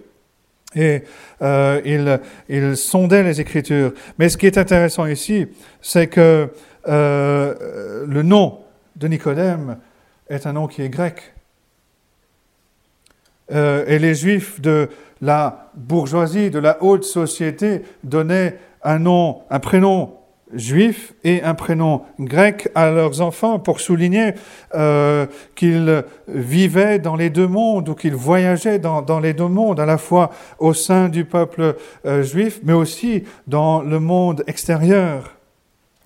Et 0.76 1.04
euh, 1.42 1.82
il, 1.86 2.20
il, 2.48 2.78
sondait 2.78 3.24
les 3.24 3.42
Écritures. 3.42 3.94
Mais 4.18 4.30
ce 4.30 4.38
qui 4.38 4.48
est 4.48 4.58
intéressant 4.58 5.06
ici, 5.06 5.48
c'est 5.82 6.08
que 6.08 6.50
euh, 6.88 8.06
le 8.08 8.24
nom 8.24 8.60
de 8.96 9.08
Nicodème 9.08 9.78
est 10.30 10.48
un 10.48 10.54
nom 10.54 10.68
qui 10.68 10.82
est 10.82 10.90
grec. 10.90 11.34
Et 13.52 13.98
les 13.98 14.14
Juifs 14.14 14.62
de 14.62 14.90
la 15.22 15.72
bourgeoisie, 15.74 16.52
de 16.52 16.60
la 16.60 16.84
haute 16.84 17.04
société, 17.04 17.82
donnaient 18.04 18.60
un 18.84 19.00
nom, 19.00 19.42
un 19.50 19.60
prénom 19.60 20.19
juif 20.53 21.13
et 21.24 21.44
un 21.44 21.53
prénom 21.53 22.01
grec 22.20 22.70
à 22.75 22.89
leurs 22.89 23.22
enfants 23.22 23.60
pour 23.60 23.79
souligner 23.79 24.34
euh, 24.75 25.27
qu'ils 25.56 26.03
vivaient 26.27 27.00
dans 27.00 27.15
les 27.15 27.29
deux 27.29 27.48
mondes 27.48 27.89
ou 27.89 27.96
qu'ils 27.96 28.15
voyageaient 28.15 28.79
dans, 28.79 29.01
dans, 29.01 29.20
les 29.20 29.34
deux 29.34 29.48
mondes, 29.48 29.79
à 29.79 29.86
la 29.86 29.98
fois 29.98 30.32
au 30.58 30.74
sein 30.74 31.10
du 31.10 31.25
peuple 31.25 31.75
euh, 32.06 32.24
juif, 32.24 32.60
mais 32.63 32.74
aussi 32.74 33.24
dans 33.48 33.82
le 33.82 34.00
monde 34.00 34.44
extérieur. 34.48 35.36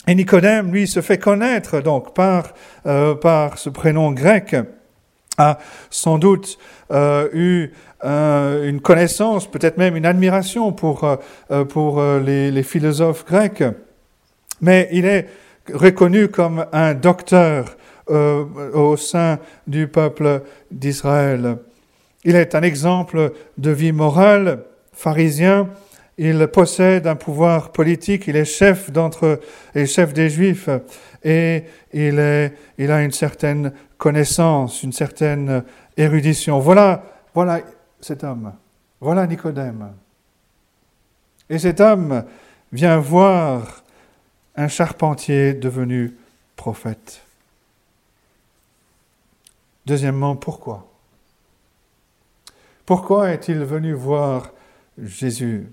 Et 0.08 0.16
Nicodème, 0.16 0.72
lui, 0.72 0.88
se 0.88 1.02
fait 1.02 1.18
connaître 1.18 1.80
donc 1.80 2.14
par, 2.14 2.54
euh, 2.86 3.16
par 3.16 3.58
ce 3.58 3.70
prénom 3.70 4.12
grec, 4.12 4.56
a 5.38 5.58
sans 5.90 6.20
doute 6.20 6.60
eu 6.92 7.72
une 8.04 8.82
connaissance, 8.82 9.50
peut-être 9.50 9.78
même 9.78 9.96
une 9.96 10.06
admiration 10.06 10.74
pour, 10.74 11.18
pour 11.70 12.04
les 12.04 12.62
philosophes 12.62 13.26
grecs 13.26 13.64
mais 14.64 14.88
il 14.94 15.06
est 15.06 15.28
reconnu 15.74 16.30
comme 16.30 16.66
un 16.72 16.94
docteur 16.94 17.76
euh, 18.10 18.46
au 18.74 18.96
sein 18.96 19.40
du 19.68 19.88
peuple 19.88 20.42
d'Israël. 20.72 21.58
Il 22.24 22.38
est 22.38 22.56
un 22.56 22.62
exemple 22.62 23.34
de 23.58 23.72
vie 23.72 23.92
morale, 23.92 24.64
pharisien, 24.94 25.70
il 26.18 26.48
possède 26.48 27.08
un 27.08 27.16
pouvoir 27.16 27.74
politique, 27.74 28.28
il 28.28 28.38
est 28.38 28.46
chef 28.46 28.90
d'entre 28.90 29.42
les 29.76 29.86
chefs 29.86 30.14
des 30.14 30.30
Juifs 30.30 30.70
et 31.24 31.64
il, 31.92 32.52
il 32.78 32.92
a 32.92 33.04
une 33.04 33.12
certaine 33.12 33.74
connaissance, 33.98 34.82
une 34.82 34.94
certaine 34.94 35.64
érudition. 35.98 36.60
Voilà, 36.60 37.04
voilà 37.34 37.60
cet 38.00 38.24
homme, 38.24 38.54
voilà 39.02 39.28
Nicodème. 39.28 39.92
Et 41.50 41.60
cet 41.60 41.82
homme 41.82 42.24
vient 42.72 42.98
voir 42.98 43.83
un 44.56 44.68
charpentier 44.68 45.54
devenu 45.54 46.16
prophète. 46.56 47.22
Deuxièmement, 49.86 50.36
pourquoi? 50.36 50.88
Pourquoi 52.86 53.32
est-il 53.32 53.64
venu 53.64 53.94
voir 53.94 54.52
Jésus? 55.02 55.68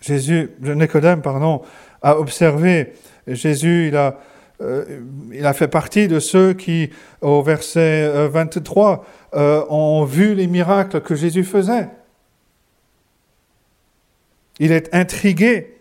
Jésus, 0.00 0.50
Nicodème, 0.60 1.22
pardon, 1.22 1.62
a 2.02 2.18
observé 2.18 2.92
Jésus, 3.26 3.88
il 3.88 3.96
a, 3.96 4.18
euh, 4.60 5.00
il 5.32 5.44
a 5.44 5.52
fait 5.52 5.68
partie 5.68 6.08
de 6.08 6.20
ceux 6.20 6.54
qui, 6.54 6.90
au 7.20 7.42
verset 7.42 8.28
23, 8.28 9.04
euh, 9.34 9.38
euh, 9.38 9.64
ont 9.68 10.04
vu 10.04 10.34
les 10.34 10.46
miracles 10.46 11.00
que 11.00 11.14
Jésus 11.14 11.44
faisait. 11.44 11.88
Il 14.58 14.72
est 14.72 14.94
intrigué 14.94 15.77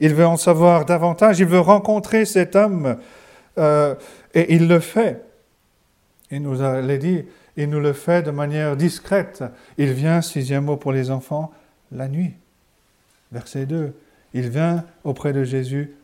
il 0.00 0.14
veut 0.14 0.26
en 0.26 0.36
savoir 0.36 0.84
davantage, 0.84 1.40
il 1.40 1.46
veut 1.46 1.60
rencontrer 1.60 2.24
cet 2.24 2.56
homme 2.56 2.96
euh, 3.58 3.94
et 4.34 4.54
il 4.54 4.68
le 4.68 4.80
fait. 4.80 5.22
Il 6.30 6.42
nous 6.42 6.62
a 6.62 6.80
dit, 6.96 7.24
il 7.56 7.68
nous 7.68 7.80
le 7.80 7.92
fait 7.92 8.22
de 8.22 8.30
manière 8.30 8.76
discrète. 8.76 9.44
Il 9.76 9.92
vient, 9.92 10.22
sixième 10.22 10.64
mot 10.64 10.76
pour 10.76 10.92
les 10.92 11.10
enfants, 11.10 11.52
la 11.92 12.08
nuit. 12.08 12.32
Verset 13.30 13.66
2. 13.66 13.92
Il 14.34 14.48
vient 14.48 14.84
auprès 15.04 15.32
de 15.32 15.44
Jésus 15.44 15.94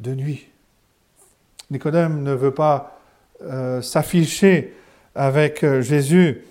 de 0.00 0.14
nuit. 0.14 0.48
Nicodème 1.70 2.22
ne 2.22 2.32
veut 2.32 2.54
pas 2.54 2.98
euh, 3.42 3.82
s'afficher 3.82 4.74
avec 5.14 5.62
euh, 5.64 5.82
Jésus. 5.82 6.42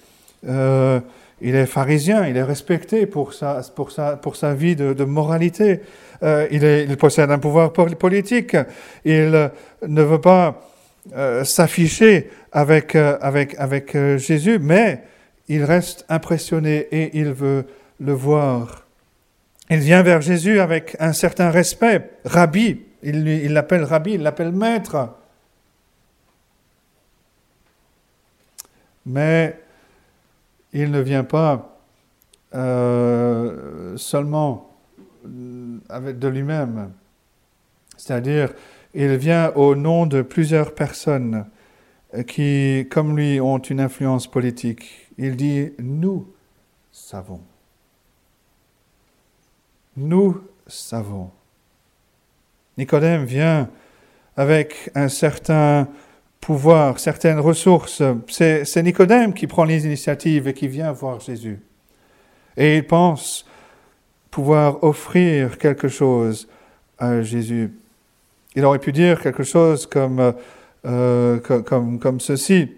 il 0.44 1.56
est 1.56 1.66
pharisien, 1.66 2.28
il 2.28 2.38
est 2.38 2.44
respecté 2.44 3.08
pour 3.08 3.34
sa, 3.34 3.62
pour 3.76 3.92
sa, 3.92 4.16
pour 4.16 4.36
sa 4.36 4.54
vie 4.54 4.76
de 4.76 5.04
moralité. 5.04 5.82
Euh, 6.24 6.48
il, 6.52 6.98
possède 6.98 7.32
un 7.32 7.40
pouvoir 7.40 7.74
politique, 7.74 8.56
il 9.04 9.52
ne 9.88 10.02
veut 10.02 10.22
pas 10.22 10.62
euh, 11.14 11.44
s'afficher 11.44 12.30
euh, 12.56 13.18
avec 13.22 13.98
Jésus, 14.18 14.60
mais 14.60 15.04
il 15.48 15.64
reste 15.64 16.06
impressionné 16.10 16.88
et 16.92 17.18
il 17.18 17.32
veut 17.32 17.66
le 18.00 18.14
voir. 18.14 18.86
Il 19.70 19.80
vient 19.80 20.04
vers 20.04 20.22
Jésus 20.22 20.60
avec 20.60 20.96
un 21.00 21.14
certain 21.14 21.50
respect. 21.50 22.12
Rabbi, 22.24 22.82
il 23.04 23.54
l'appelle 23.54 23.84
Rabbi, 23.84 24.14
il 24.14 24.22
l'appelle 24.22 24.52
maître. 24.52 25.10
Mais 29.06 29.60
il 30.74 30.92
ne 30.92 31.00
vient 31.00 31.24
pas 31.24 31.72
seulement 33.98 34.76
avec 35.90 36.20
de 36.20 36.28
lui-même. 36.28 36.92
C'est-à-dire, 37.98 38.54
il 38.94 39.16
vient 39.18 39.52
au 39.56 39.76
nom 39.76 40.06
de 40.06 40.22
plusieurs 40.22 40.74
personnes 40.74 41.46
qui, 42.28 42.88
comme 42.90 43.18
lui, 43.18 43.40
ont 43.42 43.58
une 43.58 43.80
influence 43.80 44.28
politique. 44.28 45.12
Il 45.18 45.36
dit, 45.36 45.72
nous 45.80 46.28
savons. 46.92 47.42
Nous 49.98 50.42
savons. 50.68 51.32
Nicodème 52.78 53.26
vient 53.26 53.70
avec 54.36 54.92
un 54.96 55.08
certain 55.08 55.88
pouvoir, 56.42 57.00
certaines 57.00 57.40
ressources. 57.40 58.04
C'est 58.28 58.84
Nicodème 58.84 59.34
qui 59.34 59.48
prend 59.48 59.64
les 59.64 59.86
initiatives 59.86 60.48
et 60.48 60.54
qui 60.54 60.68
vient 60.68 60.92
voir 60.92 61.20
Jésus. 61.20 61.60
Et 62.58 62.78
il 62.78 62.88
pense 62.88 63.46
pouvoir 64.36 64.84
offrir 64.84 65.58
quelque 65.58 65.88
chose 65.88 66.46
à 66.98 67.22
Jésus. 67.22 67.72
Il 68.54 68.66
aurait 68.66 68.80
pu 68.80 68.92
dire 68.92 69.22
quelque 69.22 69.44
chose 69.44 69.86
comme, 69.86 70.34
euh, 70.86 71.40
comme, 71.40 72.00
comme, 72.00 72.20
ceci. 72.20 72.70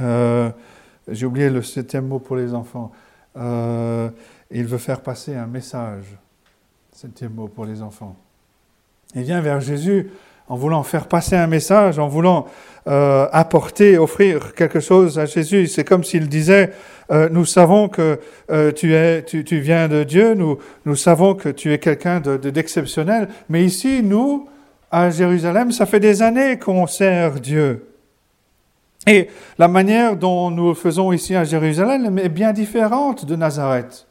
Euh, 0.00 0.50
j'ai 1.06 1.24
oublié 1.24 1.50
le 1.50 1.62
septième 1.62 2.08
mot 2.08 2.18
pour 2.18 2.34
les 2.34 2.52
enfants. 2.52 2.90
Euh, 3.36 4.10
il 4.50 4.64
veut 4.64 4.78
faire 4.78 5.02
passer 5.02 5.36
un 5.36 5.46
message. 5.46 6.06
Septième 6.90 7.34
mot 7.34 7.46
pour 7.46 7.64
les 7.64 7.80
enfants. 7.80 8.16
Il 9.14 9.22
vient 9.22 9.40
vers 9.40 9.60
Jésus 9.60 10.10
en 10.50 10.56
voulant 10.56 10.82
faire 10.82 11.06
passer 11.06 11.36
un 11.36 11.46
message, 11.46 12.00
en 12.00 12.08
voulant 12.08 12.44
euh, 12.88 13.28
apporter, 13.30 13.96
offrir 13.98 14.52
quelque 14.52 14.80
chose 14.80 15.16
à 15.16 15.24
Jésus. 15.24 15.68
C'est 15.68 15.84
comme 15.84 16.02
s'il 16.02 16.28
disait, 16.28 16.72
euh, 17.12 17.28
nous 17.30 17.44
savons 17.44 17.88
que 17.88 18.18
euh, 18.50 18.72
tu, 18.72 18.92
es, 18.92 19.22
tu, 19.22 19.44
tu, 19.44 19.60
viens 19.60 19.86
de 19.86 20.02
Dieu, 20.02 20.34
nous, 20.34 20.58
nous 20.86 20.96
savons 20.96 21.34
que 21.34 21.48
tu 21.48 21.72
es 21.72 21.78
quelqu'un 21.78 22.18
d'exceptionnel, 22.18 23.26
de, 23.26 23.32
mais 23.48 23.64
ici, 23.64 24.02
nous, 24.02 24.48
à 24.90 25.10
Jérusalem, 25.10 25.70
ça 25.70 25.86
fait 25.86 26.00
des 26.00 26.20
années 26.20 26.58
qu'on 26.58 26.88
sert 26.88 27.34
Dieu. 27.34 27.86
Et 29.06 29.28
la 29.56 29.68
manière 29.68 30.16
dont 30.16 30.50
nous 30.50 30.70
le 30.70 30.74
faisons 30.74 31.12
ici 31.12 31.36
à 31.36 31.44
Jérusalem 31.44 32.18
est 32.18 32.28
bien 32.28 32.52
différente 32.52 33.24
de 33.24 33.36
Nazareth. 33.36 34.08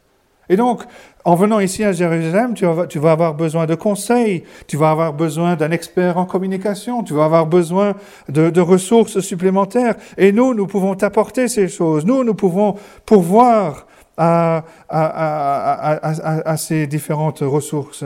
Et 0.48 0.56
donc, 0.56 0.84
en 1.26 1.36
venant 1.36 1.60
ici 1.60 1.84
à 1.84 1.92
Jérusalem, 1.92 2.54
tu 2.54 2.66
vas, 2.66 2.88
tu 2.88 2.98
vas 2.98 3.12
avoir 3.12 3.34
besoin 3.34 3.66
de 3.66 3.76
conseils, 3.76 4.44
tu 4.68 4.78
vas 4.78 4.92
avoir 4.92 5.14
besoin 5.14 5.56
d'un 5.56 5.72
expert 5.72 6.18
en 6.18 6.26
communication, 6.26 7.04
tu 7.04 7.14
vas 7.14 7.26
avoir 7.26 7.46
besoin 7.46 7.96
de, 8.30 8.62
ressources 8.62 9.20
supplémentaires. 9.20 9.96
Et 10.18 10.32
nous, 10.32 10.54
nous 10.54 10.68
pouvons 10.68 10.96
t'apporter 10.96 11.48
ces 11.48 11.68
choses. 11.68 12.06
Nous, 12.06 12.24
nous 12.24 12.36
pouvons 12.36 12.76
pourvoir 13.06 13.86
à, 14.18 14.64
à 14.90 16.58
ces 16.58 16.88
différentes 16.88 17.40
ressources. 17.40 18.04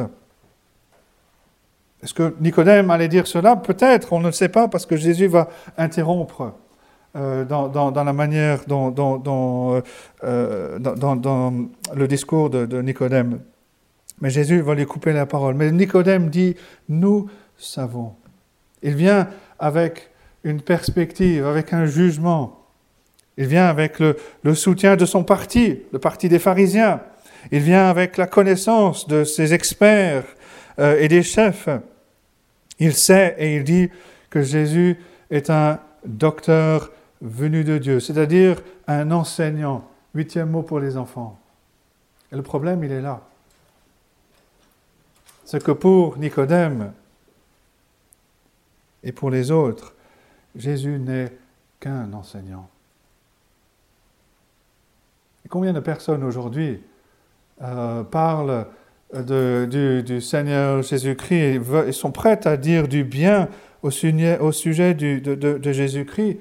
Est-ce 2.03 2.13
que 2.13 2.35
Nicodème 2.41 2.91
allait 2.91 3.07
dire 3.07 3.27
cela? 3.27 3.55
Peut-être, 3.55 4.11
on 4.11 4.19
ne 4.19 4.25
le 4.25 4.31
sait 4.31 4.49
pas, 4.49 4.67
parce 4.67 4.85
que 4.85 4.97
Jésus 4.97 5.27
va 5.27 5.47
interrompre 5.77 6.53
euh, 7.15 7.45
dans, 7.45 7.91
la 7.91 8.11
manière 8.11 8.61
dont, 8.65 8.89
dont, 8.89 9.83
euh, 10.23 10.79
dans 10.79 11.69
le 11.95 12.07
discours 12.07 12.49
de, 12.49 12.81
Nicodème. 12.81 13.39
Mais 14.19 14.31
Jésus 14.31 14.61
va 14.61 14.73
lui 14.73 14.87
couper 14.87 15.13
la 15.13 15.27
parole. 15.27 15.53
Mais 15.53 15.71
Nicodème 15.71 16.31
dit, 16.31 16.55
nous 16.89 17.29
savons. 17.55 18.13
Il 18.81 18.95
vient 18.95 19.27
avec 19.59 20.09
une 20.43 20.59
perspective, 20.61 21.45
avec 21.45 21.71
un 21.71 21.85
jugement. 21.85 22.65
Il 23.37 23.45
vient 23.45 23.67
avec 23.67 23.99
le, 23.99 24.15
soutien 24.55 24.95
de 24.95 25.05
son 25.05 25.23
parti, 25.23 25.81
le 25.91 25.99
parti 25.99 26.29
des 26.29 26.39
pharisiens. 26.39 26.99
Il 27.51 27.59
vient 27.59 27.89
avec 27.89 28.17
la 28.17 28.25
connaissance 28.25 29.07
de 29.07 29.23
ses 29.23 29.53
experts 29.53 30.25
euh, 30.79 30.99
et 30.99 31.09
des 31.09 31.21
chefs. 31.21 31.69
Il 32.79 32.95
sait 32.95 33.35
et 33.37 33.55
il 33.57 33.63
dit 33.63 33.91
que 34.31 34.41
Jésus 34.41 34.97
est 35.29 35.51
un 35.51 35.79
docteur 36.05 36.89
venu 37.23 37.63
de 37.63 37.77
Dieu, 37.77 37.99
c'est-à-dire 37.99 38.61
un 38.85 39.09
enseignant. 39.11 39.87
Huitième 40.13 40.51
mot 40.51 40.61
pour 40.61 40.79
les 40.79 40.97
enfants. 40.97 41.39
Et 42.31 42.35
le 42.35 42.43
problème, 42.43 42.83
il 42.83 42.91
est 42.91 43.01
là. 43.01 43.21
C'est 45.43 45.63
que 45.63 45.71
pour 45.71 46.17
Nicodème 46.17 46.93
et 49.01 49.11
pour 49.11 49.31
les 49.31 49.49
autres, 49.49 49.95
Jésus 50.55 50.99
n'est 50.99 51.31
qu'un 51.79 52.13
enseignant. 52.13 52.69
Combien 55.49 55.73
de 55.73 55.79
personnes 55.79 56.23
aujourd'hui 56.23 56.81
euh, 57.61 58.03
parlent 58.03 58.65
du, 59.13 60.19
Seigneur 60.21 60.81
Jésus-Christ 60.81 61.61
et, 61.87 61.91
sont 61.91 62.11
prêtes 62.11 62.47
à 62.47 62.57
dire 62.57 62.87
du 62.87 63.03
bien 63.03 63.49
au 63.83 63.91
sujet, 63.91 64.37
de 64.95 65.71
Jésus-Christ 65.71 66.39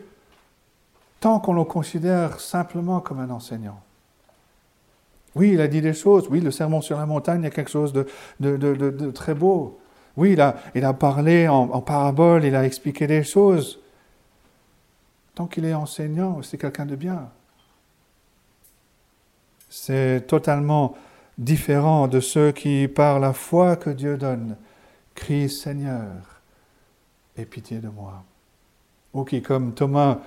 tant 1.23 1.38
qu'on 1.38 1.52
le 1.52 1.62
considère 1.62 2.41
simplement 2.41 3.00
comme 3.00 3.21
un 3.21 3.31
enseignant. 3.31 3.81
Oui, 5.37 5.52
il 5.52 5.61
a 5.61 5.69
dit 5.69 5.81
des 5.81 5.95
choses. 5.95 6.26
Oui, 6.29 6.41
le 6.41 6.50
sermon 6.50 6.83
sur 6.83 6.99
la 6.99 7.07
montagne, 7.07 7.43
il 7.43 7.47
a 7.47 7.50
quelque 7.50 7.71
chose 7.71 7.93
de, 7.93 9.11
très 9.12 9.33
beau. 9.33 9.79
Oui, 10.17 10.33
il 10.33 10.41
a, 10.41 10.57
il 10.75 10.85
a 10.85 10.93
parlé 10.93 11.47
en, 11.47 11.71
en, 11.71 11.81
parabole, 11.81 12.45
il 12.45 12.57
a 12.57 12.67
expliqué 12.67 13.07
des 13.07 13.23
choses. 13.23 13.79
Tant 15.37 15.46
qu'il 15.46 15.64
est 15.64 15.75
enseignant, 15.75 16.42
c'est 16.42 16.59
quelqu'un 16.59 16.87
de 16.87 16.96
bien. 16.96 17.31
C'est 19.70 20.27
totalement 20.27 20.96
différent 21.38 22.09
de 22.09 22.18
ceux 22.18 22.51
qui, 22.51 22.88
par 22.88 23.20
la 23.20 23.33
foi 23.33 23.77
que 23.77 23.90
Dieu 23.90 24.18
donne, 24.18 24.57
crient 25.14 25.49
Seigneur, 25.49 26.40
aie 27.38 27.46
pitié 27.46 27.79
de 27.79 27.88
moi. 27.88 28.25
Ou 29.14 29.23
qui, 29.23 29.40
comme 29.40 29.73
Thomas, 29.73 30.18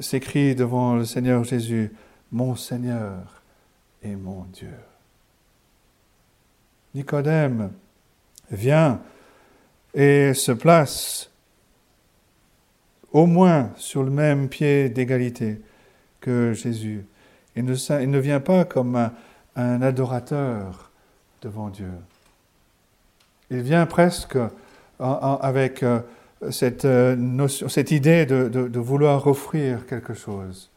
s'écrit 0.00 0.54
devant 0.54 0.96
le 0.96 1.04
Seigneur 1.04 1.44
Jésus, 1.44 1.92
Mon 2.32 2.56
Seigneur 2.56 3.42
et 4.02 4.16
mon 4.16 4.44
Dieu. 4.52 4.74
Nicodème 6.94 7.72
vient 8.50 9.00
et 9.94 10.34
se 10.34 10.52
place 10.52 11.30
au 13.12 13.26
moins 13.26 13.72
sur 13.76 14.02
le 14.02 14.10
même 14.10 14.48
pied 14.48 14.88
d'égalité 14.88 15.60
que 16.20 16.52
Jésus. 16.52 17.04
Il 17.56 17.64
ne, 17.64 18.18
vient 18.18 18.40
pas 18.40 18.64
comme 18.64 18.96
un, 18.96 19.12
un, 19.56 19.82
adorateur 19.82 20.90
devant 21.42 21.68
Dieu. 21.68 21.92
Il 23.50 23.62
vient 23.62 23.86
presque 23.86 24.38
avec 24.98 25.82
euh, 25.82 26.00
cette, 26.50 26.84
euh, 26.84 27.16
notion, 27.16 27.68
cette 27.68 27.90
idée 27.90 28.24
de, 28.24 28.48
de, 28.48 28.78
vouloir 28.80 29.26
offrir 29.26 29.86
quelque 29.86 30.14
chose, 30.14 30.70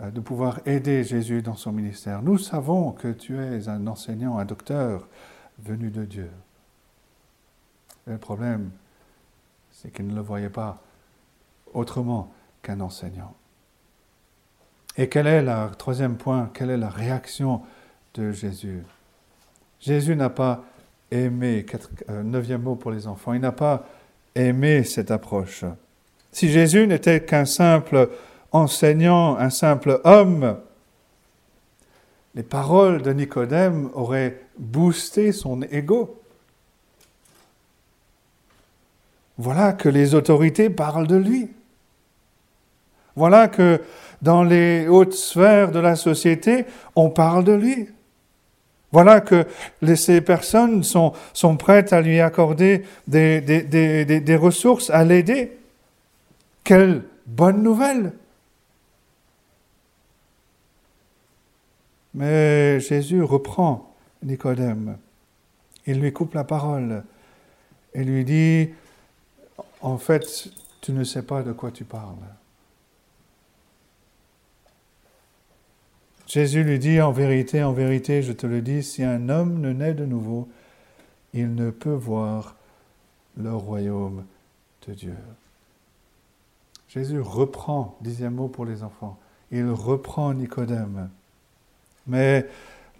euh, 0.00 0.10
de 0.10 0.20
pouvoir 0.20 0.60
aider 0.66 1.02
Jésus 1.02 1.42
dans 1.42 1.56
son 1.56 1.72
ministère. 1.72 2.22
Nous 2.22 2.38
savons 2.38 2.92
que 2.92 3.08
tu 3.08 3.38
es 3.38 3.68
un 3.68 3.86
enseignant, 3.86 4.38
un 4.38 4.44
docteur 4.44 5.08
venu 5.58 5.90
de 5.90 6.04
Dieu. 6.04 6.30
le 8.06 8.18
problème, 8.18 8.70
c'est 9.72 9.92
qu'il 9.92 10.06
ne 10.06 10.14
le 10.14 10.20
voyait 10.20 10.48
pas 10.48 10.80
autrement 11.74 12.32
qu'un 12.62 12.80
enseignant. 12.80 13.34
Et 14.96 15.08
quel 15.08 15.26
est 15.26 15.42
le 15.42 15.74
troisième 15.76 16.16
point, 16.16 16.50
quelle 16.54 16.70
est 16.70 16.76
la 16.76 16.88
réaction 16.88 17.62
de 18.14 18.32
Jésus? 18.32 18.82
Jésus 19.80 20.16
n'a 20.16 20.30
pas 20.30 20.64
aimé, 21.10 21.64
euh, 22.08 22.22
neuvième 22.22 22.62
mot 22.62 22.74
pour 22.74 22.90
les 22.90 23.06
enfants, 23.06 23.32
il 23.32 23.40
n'a 23.40 23.52
pas 23.52 23.86
aimer 24.38 24.84
cette 24.84 25.10
approche. 25.10 25.64
Si 26.32 26.48
Jésus 26.48 26.86
n'était 26.86 27.24
qu'un 27.24 27.44
simple 27.44 28.10
enseignant, 28.52 29.36
un 29.36 29.50
simple 29.50 30.00
homme, 30.04 30.58
les 32.34 32.42
paroles 32.42 33.02
de 33.02 33.12
Nicodème 33.12 33.90
auraient 33.94 34.40
boosté 34.58 35.32
son 35.32 35.62
ego. 35.62 36.20
Voilà 39.38 39.72
que 39.72 39.88
les 39.88 40.14
autorités 40.14 40.70
parlent 40.70 41.06
de 41.06 41.16
lui. 41.16 41.50
Voilà 43.16 43.48
que 43.48 43.80
dans 44.22 44.44
les 44.44 44.86
hautes 44.86 45.14
sphères 45.14 45.72
de 45.72 45.78
la 45.78 45.96
société, 45.96 46.66
on 46.94 47.10
parle 47.10 47.44
de 47.44 47.52
lui. 47.52 47.88
Voilà 48.90 49.20
que 49.20 49.46
ces 49.94 50.20
personnes 50.20 50.82
sont, 50.82 51.12
prêtes 51.58 51.92
à 51.92 52.00
lui 52.00 52.20
accorder 52.20 52.84
des 53.06 54.36
ressources, 54.40 54.90
à 54.90 55.04
l'aider. 55.04 55.58
Quelle 56.64 57.02
bonne 57.26 57.62
nouvelle 57.62 58.12
Mais 62.14 62.80
Jésus 62.80 63.22
reprend 63.22 63.94
Nicodème. 64.22 64.96
Il 65.86 66.00
lui 66.00 66.12
coupe 66.12 66.34
la 66.34 66.44
parole 66.44 67.04
et 67.94 68.04
lui 68.04 68.24
dit, 68.24 68.70
en 69.80 69.98
fait, 69.98 70.48
tu 70.80 70.92
ne 70.92 71.04
sais 71.04 71.22
pas 71.22 71.42
de 71.42 71.52
quoi 71.52 71.70
tu 71.70 71.84
parles. 71.84 72.16
Jésus 76.28 76.62
lui 76.62 76.78
dit, 76.78 77.00
en 77.00 77.10
vérité, 77.10 77.62
en 77.62 77.72
vérité, 77.72 78.22
je 78.22 78.32
te 78.32 78.46
le 78.46 78.60
dis, 78.60 78.82
si 78.82 79.02
un 79.02 79.30
homme 79.30 79.62
ne 79.62 79.72
naît 79.72 79.94
de 79.94 80.04
nouveau, 80.04 80.46
il 81.32 81.54
ne 81.54 81.70
peut 81.70 81.88
voir 81.88 82.54
le 83.38 83.54
royaume 83.54 84.24
de 84.86 84.92
Dieu. 84.92 85.16
Jésus 86.88 87.20
reprend, 87.20 87.96
dixième 88.02 88.34
mot 88.34 88.48
pour 88.48 88.66
les 88.66 88.82
enfants, 88.82 89.18
il 89.50 89.70
reprend 89.70 90.34
Nicodème. 90.34 91.08
Mais 92.06 92.46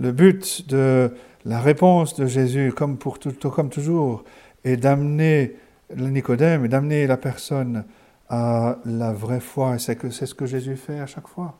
le 0.00 0.10
but 0.12 0.66
de 0.66 1.14
la 1.44 1.60
réponse 1.60 2.14
de 2.14 2.24
Jésus, 2.24 2.72
comme, 2.74 2.96
pour 2.96 3.18
tout, 3.18 3.32
comme 3.50 3.68
toujours, 3.68 4.24
est 4.64 4.78
d'amener 4.78 5.54
Nicodème 5.94 6.64
et 6.64 6.68
d'amener 6.68 7.06
la 7.06 7.18
personne 7.18 7.84
à 8.30 8.78
la 8.86 9.12
vraie 9.12 9.40
foi. 9.40 9.78
C'est 9.78 9.98
ce 10.26 10.34
que 10.34 10.46
Jésus 10.46 10.76
fait 10.76 11.00
à 11.00 11.06
chaque 11.06 11.28
fois. 11.28 11.58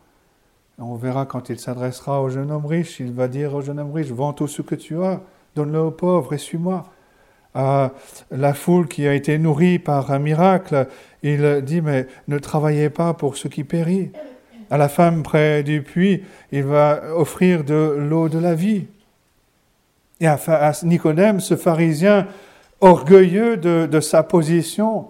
On 0.81 0.95
verra 0.95 1.27
quand 1.27 1.49
il 1.49 1.59
s'adressera 1.59 2.23
au 2.23 2.29
jeune 2.29 2.53
homme 2.53 2.67
riche, 2.67 3.01
il 3.01 3.13
va 3.13 3.27
dire 3.27 3.53
au 3.53 3.63
jeune 3.63 3.81
homme 3.81 3.93
riche, 3.93 4.13
vends 4.13 4.33
tout 4.33 4.47
ce 4.47 4.63
que 4.63 4.77
tu 4.77 5.03
as, 5.03 5.21
donne-le 5.57 5.81
aux 5.81 5.91
pauvres 5.91 6.35
et 6.35 6.39
suis-moi. 6.39 6.85
À 7.53 7.91
la 8.31 8.55
foule 8.55 8.87
qui 8.87 9.09
a 9.09 9.15
été 9.15 9.39
nourrie 9.39 9.81
par 9.81 10.13
un 10.13 10.21
miracle, 10.21 10.87
il 11.25 11.63
dit, 11.63 11.81
mais 11.81 12.07
ne 12.29 12.39
travaillez 12.39 12.91
pas 12.91 13.13
pour 13.13 13.37
ce 13.37 13.49
qui 13.49 13.65
périt. 13.65 14.13
À 14.71 14.79
la 14.79 14.89
femme 14.89 15.25
près 15.25 15.65
du 15.65 15.83
puits, 15.83 16.23
il 16.53 16.63
va 16.63 17.03
offrir 17.17 17.65
de 17.65 17.97
l'eau 17.99 18.29
de 18.29 18.39
la 18.39 18.55
vie. 18.55 18.87
Et 20.21 20.29
à, 20.29 20.73
Nicodème, 20.85 21.41
ce 21.41 21.57
pharisien 21.57 22.29
orgueilleux 22.81 23.57
de, 23.57 23.89
de 23.91 24.01
sa 24.01 24.23
position, 24.23 25.09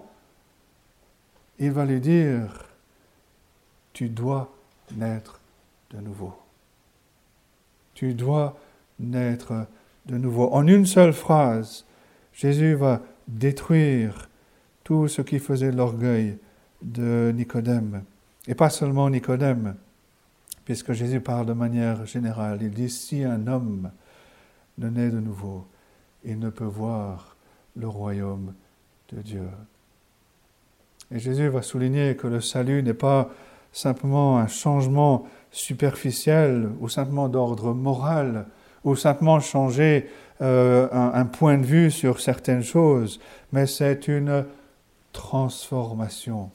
il 1.59 1.71
va 1.71 1.85
lui 1.85 1.99
dire, 1.99 2.65
tu 3.93 4.09
dois 4.09 4.51
naître 4.95 5.38
de 5.91 5.99
nouveau. 5.99 6.33
Tu 7.93 8.13
dois 8.13 8.57
naître 8.99 9.67
de 10.05 10.17
nouveau. 10.17 10.51
En 10.53 10.67
une 10.67 10.85
seule 10.85 11.13
phrase, 11.13 11.85
Jésus 12.33 12.73
va 12.73 13.01
détruire 13.27 14.29
tout 14.83 15.07
ce 15.07 15.21
qui 15.21 15.39
faisait 15.39 15.71
l'orgueil 15.71 16.37
de 16.81 17.31
Nicodème. 17.35 18.03
Et 18.47 18.55
pas 18.55 18.69
seulement 18.69 19.09
Nicodème, 19.09 19.75
puisque 20.65 20.93
Jésus 20.93 21.19
parle 21.19 21.45
de 21.45 21.53
manière 21.53 22.05
générale. 22.05 22.59
Il 22.61 22.71
dit, 22.71 22.89
si 22.89 23.23
un 23.23 23.47
homme 23.47 23.91
ne 24.77 24.89
naît 24.89 25.09
de 25.09 25.19
nouveau, 25.19 25.67
il 26.23 26.39
ne 26.39 26.49
peut 26.49 26.63
voir 26.63 27.35
le 27.75 27.87
royaume 27.87 28.53
de 29.11 29.21
Dieu. 29.21 29.47
Et 31.11 31.19
Jésus 31.19 31.47
va 31.47 31.61
souligner 31.61 32.15
que 32.15 32.27
le 32.27 32.41
salut 32.41 32.83
n'est 32.83 32.93
pas 32.93 33.29
simplement 33.71 34.39
un 34.39 34.47
changement 34.47 35.27
superficiel 35.51 36.69
ou 36.79 36.89
simplement 36.89 37.29
d'ordre 37.29 37.73
moral 37.73 38.45
ou 38.83 38.95
simplement 38.95 39.39
changer 39.39 40.09
euh, 40.41 40.87
un, 40.91 41.25
point 41.25 41.57
de 41.57 41.65
vue 41.65 41.91
sur 41.91 42.21
certaines 42.21 42.63
choses, 42.63 43.19
mais 43.51 43.65
c'est 43.65 44.07
une 44.07 44.45
transformation. 45.11 46.49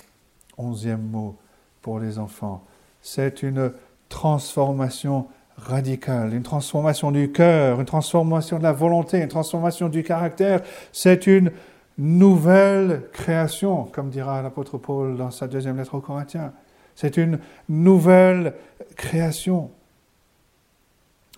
Onzième 0.57 1.03
mot 1.03 1.37
pour 1.83 1.99
les 1.99 2.19
enfants. 2.19 2.65
C'est 3.03 3.43
une 3.43 3.73
transformation 4.09 5.27
radicale, 5.57 6.33
une 6.33 6.43
transformation 6.43 7.11
du 7.11 7.31
cœur, 7.31 7.79
une 7.81 7.87
transformation 7.87 8.59
de 8.59 8.63
la 8.63 8.73
volonté, 8.73 9.21
une 9.21 9.29
transformation 9.29 9.89
du 9.89 10.03
caractère. 10.03 10.63
C'est 10.93 11.27
une 11.27 11.53
nouvelle 11.99 13.03
création, 13.13 13.85
comme 13.85 14.09
dira 14.09 14.41
l'apôtre 14.41 14.79
Paul 14.79 15.17
dans 15.17 15.31
sa 15.31 15.47
deuxième 15.47 15.77
lettre 15.77 15.95
aux 15.95 16.01
Corinthiens. 16.01 16.53
C'est 16.97 17.17
une 17.17 17.39
nouvelle 17.69 18.55
création. 18.97 19.71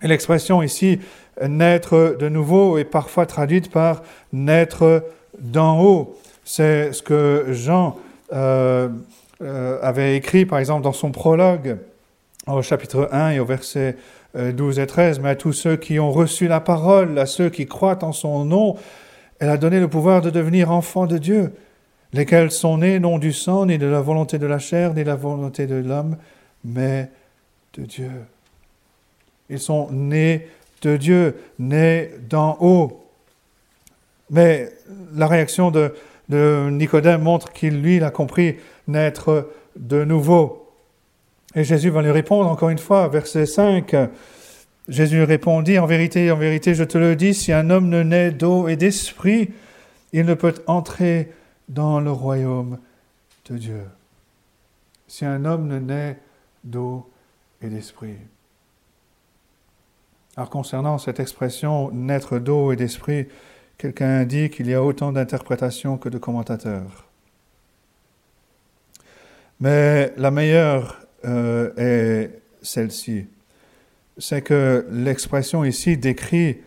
L'expression 0.03 0.61
ici, 0.61 0.99
naître 1.41 2.15
de 2.19 2.29
nouveau, 2.29 2.77
est 2.77 2.85
parfois 2.85 3.25
traduite 3.25 3.71
par 3.71 4.03
naître 4.31 5.03
d'en 5.39 5.81
haut. 5.81 6.17
C'est 6.43 6.93
ce 6.93 7.01
que 7.01 7.47
Jean 7.49 7.97
euh, 8.33 8.89
euh, 9.41 9.79
avait 9.81 10.15
écrit, 10.15 10.45
par 10.45 10.59
exemple, 10.59 10.83
dans 10.83 10.93
son 10.93 11.11
prologue, 11.11 11.77
au 12.47 12.61
chapitre 12.61 13.09
1 13.11 13.31
et 13.31 13.39
au 13.39 13.45
verset 13.45 13.97
12 14.35 14.79
euh, 14.79 14.83
et 14.83 14.87
13. 14.87 15.19
Mais 15.19 15.29
à 15.29 15.35
tous 15.35 15.53
ceux 15.53 15.75
qui 15.75 15.99
ont 15.99 16.11
reçu 16.11 16.47
la 16.47 16.59
parole, 16.59 17.17
à 17.19 17.25
ceux 17.25 17.49
qui 17.49 17.65
croient 17.65 18.03
en 18.03 18.11
son 18.11 18.45
nom, 18.45 18.75
elle 19.39 19.49
a 19.49 19.57
donné 19.57 19.79
le 19.79 19.87
pouvoir 19.87 20.21
de 20.21 20.29
devenir 20.29 20.71
enfants 20.71 21.05
de 21.05 21.17
Dieu, 21.17 21.53
lesquels 22.13 22.51
sont 22.51 22.79
nés 22.79 22.99
non 22.99 23.17
du 23.17 23.33
sang, 23.33 23.65
ni 23.65 23.77
de 23.77 23.87
la 23.87 24.01
volonté 24.01 24.37
de 24.37 24.45
la 24.45 24.59
chair, 24.59 24.93
ni 24.93 25.03
de 25.03 25.07
la 25.07 25.15
volonté 25.15 25.67
de 25.67 25.75
l'homme, 25.75 26.17
mais 26.63 27.09
de 27.73 27.83
Dieu. 27.83 28.11
Ils 29.49 29.59
sont 29.59 29.89
nés 29.91 30.47
de 30.81 30.97
Dieu, 30.97 31.35
nés 31.59 32.11
d'en 32.29 32.57
haut. 32.59 33.03
Mais 34.29 34.69
la 35.15 35.27
réaction 35.27 35.71
de, 35.71 35.93
Nicodème 36.29 37.21
montre 37.21 37.53
qu'il, 37.53 37.81
lui, 37.81 38.03
a 38.03 38.11
compris 38.11 38.57
naître 38.87 39.49
de 39.77 40.03
nouveau. 40.03 40.73
Et 41.55 41.63
Jésus 41.63 41.89
va 41.89 42.01
lui 42.01 42.11
répondre 42.11 42.49
encore 42.49 42.69
une 42.69 42.77
fois, 42.77 43.07
verset 43.07 43.45
5. 43.45 43.95
Jésus 44.89 45.23
répondit, 45.23 45.79
En 45.79 45.85
vérité, 45.85 46.29
en 46.31 46.35
vérité, 46.35 46.73
je 46.75 46.83
te 46.83 46.97
le 46.97 47.15
dis, 47.15 47.33
si 47.33 47.53
un 47.53 47.69
homme 47.69 47.87
ne 47.87 48.03
naît 48.03 48.31
d'eau 48.31 48.67
et 48.67 48.75
d'esprit, 48.75 49.51
il 50.11 50.25
ne 50.25 50.33
peut 50.33 50.53
entrer 50.67 51.29
dans 51.67 51.99
le 51.99 52.11
royaume 52.11 52.79
de 53.49 53.57
Dieu. 53.57 53.83
Si 55.07 55.25
un 55.25 55.45
homme 55.45 55.67
ne 55.67 55.79
naît 55.79 56.19
d'eau 56.63 57.09
et 57.61 57.69
d'esprit. 57.69 58.17
Alors 60.35 60.49
concernant 60.49 60.97
cette 60.97 61.19
expression 61.19 61.91
naître 61.91 62.39
d'eau 62.39 62.71
et 62.71 62.75
d'esprit, 62.75 63.27
quelqu'un 63.77 64.23
dit 64.25 64.49
qu'il 64.49 64.67
y 64.67 64.73
a 64.73 64.83
autant 64.83 65.11
d'interprétations 65.11 65.97
que 65.97 66.09
de 66.09 66.17
commentateurs. 66.17 67.07
Mais 69.59 70.13
la 70.17 70.29
meilleure 70.29 70.99
euh, 71.25 71.71
est 71.77 72.41
celle-ci. 72.61 73.25
C'est 74.17 74.41
que 74.41 74.85
l'expression 74.91 75.63
ici 75.63 75.97
décrit 75.97 76.57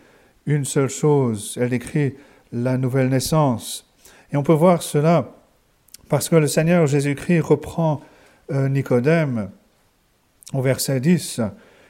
une 0.45 0.65
seule 0.65 0.89
chose, 0.89 1.57
elle 1.61 1.69
décrit 1.69 2.15
la 2.51 2.77
nouvelle 2.77 3.09
naissance. 3.09 3.90
Et 4.31 4.37
on 4.37 4.43
peut 4.43 4.53
voir 4.53 4.81
cela 4.81 5.29
parce 6.09 6.29
que 6.29 6.35
le 6.35 6.47
Seigneur 6.47 6.87
Jésus-Christ 6.87 7.41
reprend 7.41 8.01
euh, 8.51 8.69
Nicodème 8.69 9.49
au 10.53 10.61
verset 10.61 10.99
10. 10.99 11.41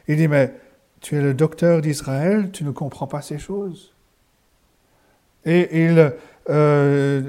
Il 0.07 0.17
dit, 0.17 0.27
mais 0.27 0.53
tu 0.99 1.17
es 1.17 1.21
le 1.21 1.33
docteur 1.33 1.81
d'Israël, 1.81 2.51
tu 2.51 2.63
ne 2.63 2.71
comprends 2.71 3.07
pas 3.07 3.21
ces 3.21 3.39
choses. 3.39 3.93
Et 5.45 5.85
il 5.85 6.13
euh, 6.49 7.21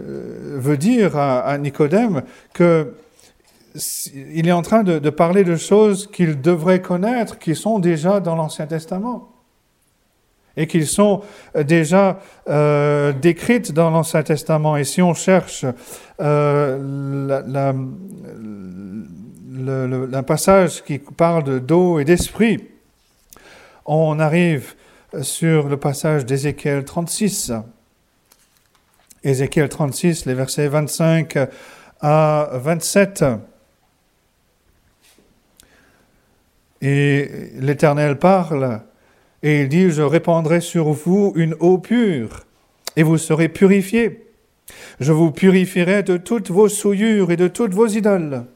veut 0.58 0.76
dire 0.76 1.16
à, 1.16 1.56
Nicodème 1.58 2.22
que 2.52 2.94
il 4.14 4.46
est 4.46 4.52
en 4.52 4.60
train 4.60 4.82
de, 4.82 5.08
parler 5.08 5.44
de 5.44 5.56
choses 5.56 6.10
qu'il 6.10 6.42
devrait 6.42 6.82
connaître, 6.82 7.38
qui 7.38 7.54
sont 7.54 7.78
déjà 7.78 8.20
dans 8.20 8.36
l'Ancien 8.36 8.66
Testament 8.66 9.31
et 10.56 10.66
qui 10.66 10.86
sont 10.86 11.22
déjà 11.54 12.20
euh, 12.48 13.12
décrites 13.12 13.72
dans 13.72 13.90
l'Ancien 13.90 14.22
Testament. 14.22 14.76
Et 14.76 14.84
si 14.84 15.02
on 15.02 15.14
cherche 15.14 15.64
euh, 16.20 17.42
la, 17.46 17.74
passage 20.22 20.84
qui 20.84 20.98
parle 20.98 21.60
d'eau 21.60 21.98
et 21.98 22.04
d'esprit, 22.04 22.68
on 23.86 24.20
arrive 24.20 24.74
sur 25.20 25.68
le 25.68 25.76
passage 25.76 26.24
d'Ézéchiel 26.24 26.84
36. 26.84 27.52
Ézéchiel 29.24 29.68
36, 29.68 30.26
les 30.26 30.34
versets 30.34 30.68
25 30.68 31.38
à 32.00 32.50
27. 32.54 33.24
Et 36.80 37.52
l'Éternel 37.60 38.18
parle 38.18 38.82
et 39.42 39.62
il 39.62 39.68
dit, 39.68 39.90
je 39.90 40.02
répandrai 40.02 40.60
sur 40.60 40.92
vous 40.92 41.32
une 41.36 41.56
eau 41.60 41.78
pure 41.78 42.44
et 42.96 43.02
vous 43.02 43.18
serez 43.18 43.48
purifiés. 43.48 44.26
Je 45.00 45.12
vous 45.12 45.32
purifierai 45.32 46.02
de 46.02 46.16
toutes 46.16 46.50
vos 46.50 46.68
souillures 46.68 47.30
et 47.32 47.36
de 47.36 47.48
toutes 47.48 47.74
vos 47.74 47.86
idoles. 47.86 48.46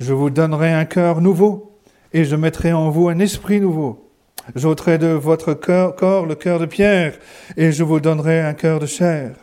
Je 0.00 0.12
vous 0.12 0.30
donnerai 0.30 0.72
un 0.72 0.84
cœur 0.84 1.20
nouveau 1.20 1.78
et 2.12 2.24
je 2.24 2.36
mettrai 2.36 2.72
en 2.72 2.90
vous 2.90 3.08
un 3.08 3.18
esprit 3.18 3.60
nouveau. 3.60 4.12
J'ôterai 4.54 4.98
de 4.98 5.08
votre 5.08 5.54
corps 5.54 6.26
le 6.26 6.34
cœur 6.34 6.58
de 6.58 6.66
pierre, 6.66 7.16
et 7.56 7.70
je 7.70 7.84
vous 7.84 8.00
donnerai 8.00 8.40
un 8.40 8.54
cœur 8.54 8.80
de 8.80 8.86
chair. 8.86 9.36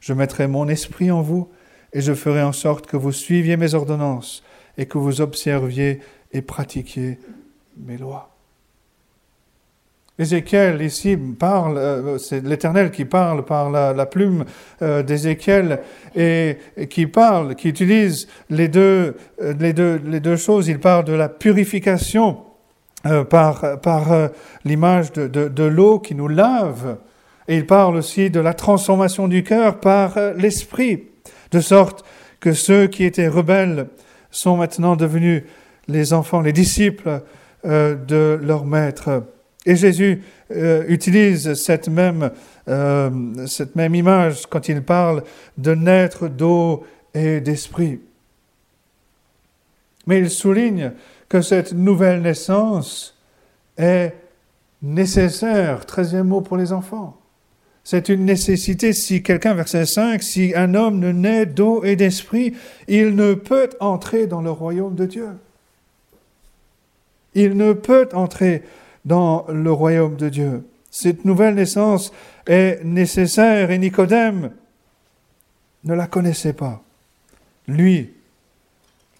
Je 0.00 0.12
mettrai 0.12 0.46
mon 0.46 0.68
esprit 0.68 1.10
en 1.10 1.22
vous, 1.22 1.48
et 1.92 2.00
je 2.00 2.12
ferai 2.12 2.42
en 2.42 2.52
sorte 2.52 2.86
que 2.86 2.96
vous 2.96 3.12
suiviez 3.12 3.56
mes 3.56 3.74
ordonnances, 3.74 4.42
et 4.76 4.86
que 4.86 4.98
vous 4.98 5.20
observiez 5.20 6.00
et 6.32 6.42
pratiquiez 6.42 7.18
mes 7.78 7.96
lois. 7.96 8.31
Ézéchiel 10.18 10.82
ici 10.82 11.16
parle, 11.16 11.78
euh, 11.78 12.18
c'est 12.18 12.44
l'Éternel 12.44 12.90
qui 12.90 13.06
parle 13.06 13.46
par 13.46 13.70
la, 13.70 14.06
plume 14.06 14.44
euh, 14.82 15.02
d'Ézéchiel 15.02 15.80
et, 16.14 16.58
qui 16.90 17.06
parle, 17.06 17.54
qui 17.54 17.68
utilise 17.70 18.28
les 18.50 18.68
deux, 18.68 19.16
euh, 19.40 19.54
les, 19.58 19.72
deux, 19.72 19.98
les 20.04 20.20
deux 20.20 20.36
choses. 20.36 20.68
Il 20.68 20.80
parle 20.80 21.04
de 21.04 21.14
la 21.14 21.28
purification 21.28 22.44
par, 23.30 23.80
par 23.80 24.30
l'image 24.64 25.12
de, 25.12 25.26
de, 25.26 25.64
l'eau 25.64 25.98
qui 25.98 26.14
nous 26.14 26.28
lave. 26.28 26.98
Et 27.48 27.56
il 27.56 27.66
parle 27.66 27.96
aussi 27.96 28.30
de 28.30 28.38
la 28.38 28.54
transformation 28.54 29.26
du 29.26 29.42
cœur 29.42 29.80
par 29.80 30.16
l'esprit, 30.36 31.08
de 31.50 31.58
sorte 31.58 32.04
que 32.38 32.52
ceux 32.52 32.86
qui 32.86 33.02
étaient 33.02 33.26
rebelles 33.26 33.88
sont 34.30 34.56
maintenant 34.56 34.94
devenus 34.94 35.42
les 35.88 36.12
enfants, 36.12 36.42
les 36.42 36.52
disciples 36.52 37.22
de 37.64 38.38
leur 38.40 38.66
maître. 38.66 39.24
Et 39.64 39.76
Jésus 39.76 40.22
utilise 40.88 41.54
cette 41.54 41.88
même, 41.88 42.30
cette 43.46 43.76
même 43.76 43.94
image 43.94 44.46
quand 44.46 44.68
il 44.68 44.82
parle 44.82 45.22
de 45.56 45.74
naître 45.74 46.28
d'eau 46.28 46.84
et 47.14 47.40
d'esprit. 47.40 48.00
Mais 50.06 50.18
il 50.18 50.30
souligne 50.30 50.92
que 51.28 51.40
cette 51.42 51.72
nouvelle 51.72 52.22
naissance 52.22 53.16
est 53.78 54.14
nécessaire. 54.82 55.86
Treizième 55.86 56.26
mot 56.26 56.40
pour 56.40 56.56
les 56.56 56.72
enfants. 56.72 57.16
C'est 57.84 58.08
une 58.08 58.24
nécessité. 58.24 58.92
Si 58.92 59.22
quelqu'un, 59.22 59.54
verset 59.54 59.86
5, 59.86 60.22
si 60.22 60.52
un 60.56 60.74
homme 60.74 60.98
ne 60.98 61.12
naît 61.12 61.46
d'eau 61.46 61.84
et 61.84 61.94
d'esprit, 61.94 62.54
il 62.88 63.14
ne 63.14 63.34
peut 63.34 63.70
entrer 63.78 64.26
dans 64.26 64.40
le 64.40 64.50
royaume 64.50 64.96
de 64.96 65.06
Dieu. 65.06 65.28
Il 67.34 67.56
ne 67.56 67.72
peut 67.72 68.08
entrer 68.12 68.62
dans 69.04 69.46
le 69.48 69.72
royaume 69.72 70.16
de 70.16 70.28
Dieu. 70.28 70.68
Cette 70.90 71.24
nouvelle 71.24 71.54
naissance 71.54 72.12
est 72.46 72.84
nécessaire 72.84 73.70
et 73.70 73.78
Nicodème 73.78 74.52
ne 75.84 75.94
la 75.94 76.06
connaissait 76.06 76.52
pas. 76.52 76.82
Lui, 77.66 78.12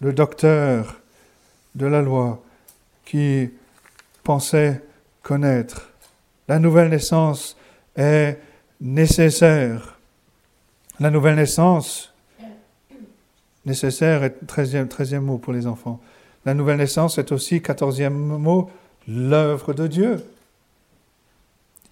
le 0.00 0.12
docteur 0.12 1.00
de 1.74 1.86
la 1.86 2.02
loi, 2.02 2.42
qui 3.04 3.50
pensait 4.22 4.82
connaître. 5.22 5.90
La 6.48 6.58
nouvelle 6.58 6.90
naissance 6.90 7.56
est 7.96 8.38
nécessaire. 8.80 9.98
La 11.00 11.10
nouvelle 11.10 11.36
naissance, 11.36 12.12
nécessaire 13.64 14.24
est 14.24 14.44
13e, 14.46 15.20
mot 15.20 15.38
pour 15.38 15.52
les 15.52 15.66
enfants. 15.66 16.00
La 16.44 16.54
nouvelle 16.54 16.78
naissance 16.78 17.18
est 17.18 17.32
aussi, 17.32 17.58
14e 17.58 18.10
mot, 18.10 18.70
l'œuvre 19.08 19.72
de 19.72 19.86
Dieu. 19.86 20.16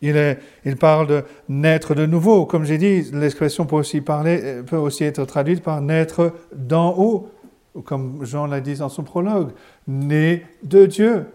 Il, 0.02 0.16
est, 0.16 0.38
il, 0.64 0.76
parle 0.76 1.06
de 1.06 1.24
naître 1.48 1.94
de 1.94 2.06
nouveau. 2.06 2.46
Comme 2.46 2.64
j'ai 2.64 2.78
dit, 2.78 3.02
l'expression 3.12 3.66
peut 3.66 3.76
aussi, 3.76 4.00
parler, 4.00 4.62
peut 4.66 4.76
aussi 4.76 5.04
être 5.04 5.24
traduite 5.26 5.62
par 5.62 5.82
naître 5.82 6.32
d'en 6.54 6.96
haut, 6.96 7.28
comme 7.84 8.24
Jean 8.24 8.46
l'a 8.46 8.60
dit 8.60 8.76
dans 8.76 8.88
son 8.88 9.02
prologue, 9.02 9.50
né 9.86 10.46
de 10.62 10.86
Dieu. 10.86 11.26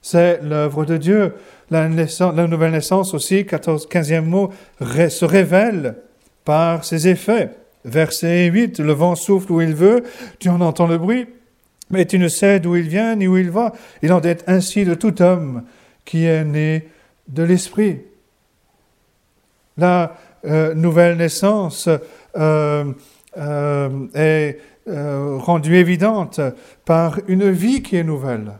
C'est 0.00 0.40
l'œuvre 0.42 0.84
de 0.84 0.96
Dieu. 0.96 1.34
La, 1.70 1.88
la, 1.88 2.46
nouvelle 2.46 2.72
naissance 2.72 3.12
aussi, 3.12 3.44
14, 3.44 3.88
15e 3.88 4.22
mot, 4.22 4.50
se 4.80 5.24
révèle 5.24 5.96
par 6.44 6.84
ses 6.84 7.08
effets. 7.08 7.50
Verset 7.84 8.46
8, 8.46 8.80
le 8.80 8.92
vent 8.92 9.14
souffle 9.14 9.52
où 9.52 9.60
il 9.60 9.74
veut, 9.74 10.02
tu 10.38 10.48
en 10.48 10.60
entends 10.60 10.86
le 10.86 10.98
bruit, 10.98 11.26
mais 11.90 12.04
tu 12.04 12.18
ne 12.18 12.28
sais 12.28 12.60
d'où 12.60 12.76
il 12.76 12.88
vient 12.88 13.16
ni 13.16 13.26
où 13.26 13.36
il 13.36 13.50
va. 13.50 13.72
Il 14.02 14.12
en 14.12 14.20
est 14.20 14.44
ainsi 14.46 14.84
de 14.84 14.94
tout 14.94 15.22
homme 15.22 15.64
qui 16.04 16.24
est 16.24 16.44
né 16.44 16.88
de 17.28 17.42
l'Esprit. 17.42 18.00
La 19.76 20.16
euh, 20.44 20.74
nouvelle 20.74 21.16
naissance 21.16 21.88
euh, 22.36 22.92
euh, 23.36 24.06
est 24.14 24.58
rendue 24.86 25.76
évidente 25.76 26.40
par 26.86 27.20
une 27.28 27.50
vie 27.50 27.82
qui 27.82 27.96
est 27.96 28.04
nouvelle. 28.04 28.52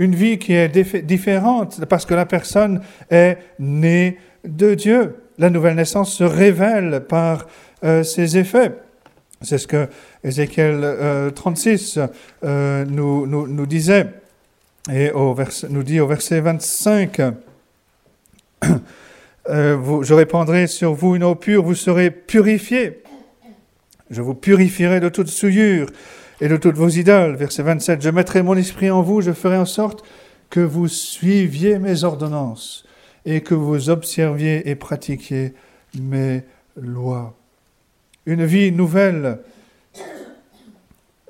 Une 0.00 0.16
vie 0.16 0.40
qui 0.40 0.54
est 0.54 0.68
différente 1.04 1.84
parce 1.84 2.04
que 2.04 2.14
la 2.14 2.26
personne 2.26 2.80
est 3.08 3.38
née 3.60 4.18
de 4.44 4.74
Dieu. 4.74 5.22
La 5.38 5.50
nouvelle 5.50 5.76
naissance 5.76 6.12
se 6.12 6.24
révèle 6.24 7.04
par 7.08 7.46
ses 7.80 8.36
effets. 8.38 8.72
C'est 9.40 9.58
ce 9.58 9.68
que 9.68 9.88
Ézéchiel 10.24 11.32
36 11.34 11.98
nous, 12.42 13.26
nous, 13.26 13.46
nous 13.46 13.66
disait. 13.66 14.06
Et 14.90 15.12
au 15.12 15.36
nous 15.70 15.82
dit 15.84 16.00
au 16.00 16.08
verset 16.08 16.40
25, 16.40 17.20
euh, 19.48 20.02
je 20.02 20.14
répandrai 20.14 20.66
sur 20.66 20.92
vous 20.92 21.14
une 21.14 21.22
eau 21.22 21.36
pure, 21.36 21.62
vous 21.62 21.76
serez 21.76 22.10
purifiés. 22.10 23.02
Je 24.10 24.22
vous 24.22 24.34
purifierai 24.34 24.98
de 24.98 25.08
toute 25.08 25.28
souillure 25.28 25.86
et 26.40 26.48
de 26.48 26.56
toutes 26.56 26.74
vos 26.74 26.88
idoles. 26.88 27.36
Verset 27.36 27.62
27, 27.62 28.02
je 28.02 28.10
mettrai 28.10 28.42
mon 28.42 28.56
esprit 28.56 28.90
en 28.90 29.02
vous, 29.02 29.20
je 29.20 29.30
ferai 29.30 29.56
en 29.56 29.66
sorte 29.66 30.04
que 30.50 30.58
vous 30.60 30.88
suiviez 30.88 31.78
mes 31.78 32.02
ordonnances 32.02 32.84
et 33.24 33.40
que 33.40 33.54
vous 33.54 33.88
observiez 33.88 34.68
et 34.68 34.74
pratiquiez 34.74 35.54
mes 36.00 36.42
lois. 36.76 37.36
Une 38.26 38.44
vie 38.44 38.72
nouvelle 38.72 39.38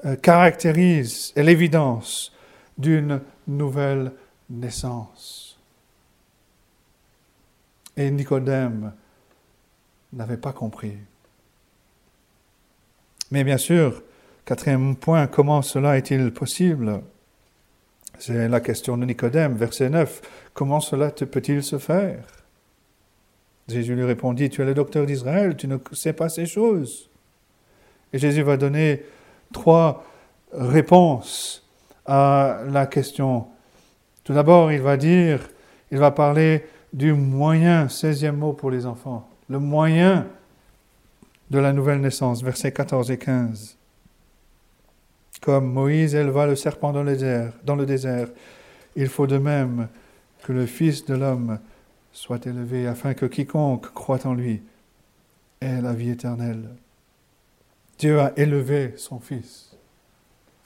euh, 0.05 0.17
caractérise 0.17 1.33
l'évidence 1.37 2.33
d'une 2.79 3.21
nouvelle 3.47 4.13
naissance. 4.51 5.59
Et 7.97 8.11
Nicodème 8.11 8.93
n'avait 10.13 10.37
pas 10.37 10.53
compris. 10.53 10.97
Mais 13.31 13.45
bien 13.45 13.59
sûr, 13.59 14.03
quatrième 14.45 14.97
point, 14.97 15.27
comment 15.27 15.63
cela 15.63 15.97
est-il 15.97 16.33
possible? 16.33 17.01
C'est 18.19 18.49
la 18.49 18.61
question 18.61 18.97
de 18.99 19.05
Nicodème, 19.05 19.57
verset 19.57 19.89
9. 19.89 20.21
Comment 20.55 20.81
cela 20.81 21.11
peut-il 21.11 21.63
se 21.63 21.79
faire? 21.79 22.25
Jésus 23.69 23.95
lui 23.95 24.05
répondit, 24.05 24.51
tu 24.51 24.63
es 24.63 24.65
le 24.65 24.75
docteur 24.75 25.07
d'Israël, 25.07 25.57
tu 25.57 25.67
ne 25.67 25.79
sais 25.93 26.13
pas 26.13 26.29
ces 26.29 26.47
choses. 26.47 27.09
Et 28.13 28.19
Jésus 28.19 28.43
va 28.43 28.57
donner 28.57 29.03
trois 29.53 30.05
réponses 30.53 31.67
à 32.07 32.61
la 32.69 32.87
question. 32.87 33.47
Tout 34.25 34.33
d'abord, 34.33 34.73
il 34.73 34.81
va 34.81 34.97
dire, 34.97 35.49
il 35.91 35.99
va 35.99 36.11
parler 36.11 36.65
du 36.93 37.13
moyen, 37.13 37.87
16e 37.87 38.33
mot 38.33 38.53
pour 38.53 38.71
les 38.71 38.87
enfants, 38.87 39.29
le 39.49 39.59
moyen 39.59 40.27
de 41.51 41.59
la 41.59 41.73
nouvelle 41.73 42.01
naissance, 42.01 42.43
versets 42.43 42.73
14 42.73 43.11
et 43.11 43.19
15. 43.19 43.77
Comme 45.41 45.73
Moïse 45.73 46.15
éleva 46.15 46.47
le 46.47 46.57
serpent 46.57 46.93
dans 46.93 47.03
le 47.03 47.13
désert, 47.13 47.53
dans 47.65 47.77
le 47.77 47.87
désert 47.87 48.29
il 48.97 49.09
faut 49.09 49.27
de 49.27 49.39
même 49.39 49.89
que 50.43 50.53
le 50.53 50.67
Fils 50.67 51.05
de 51.05 51.15
l'homme 51.15 51.59
soit 52.13 52.47
élevé, 52.47 52.87
afin 52.87 53.15
que 53.15 53.27
quiconque 53.27 53.93
croit 53.95 54.27
en 54.27 54.35
lui 54.35 54.63
ait 55.61 55.81
la 55.81 55.95
vie 55.95 56.11
éternelle. 56.11 56.69
Dieu 58.03 58.19
a 58.19 58.33
élevé 58.37 58.95
son 58.97 59.21
Fils. 59.21 59.77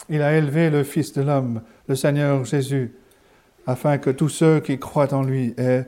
Il 0.09 0.23
a 0.23 0.35
élevé 0.39 0.71
le 0.71 0.83
Fils 0.85 1.13
de 1.13 1.21
l'homme, 1.21 1.61
le 1.87 1.95
Seigneur 1.95 2.47
Jésus, 2.47 2.95
afin 3.67 3.99
que 3.99 4.09
tous 4.09 4.31
ceux 4.31 4.61
qui 4.61 4.79
croient 4.79 5.13
en 5.13 5.23
lui 5.23 5.53
aient 5.59 5.85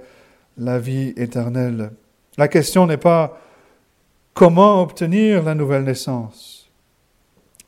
la 0.58 0.78
vie 0.78 1.14
éternelle. 1.16 1.92
La 2.36 2.48
question 2.48 2.86
n'est 2.86 2.98
pas 2.98 3.40
comment 4.34 4.82
obtenir 4.82 5.42
la 5.42 5.54
nouvelle 5.54 5.84
naissance, 5.84 6.70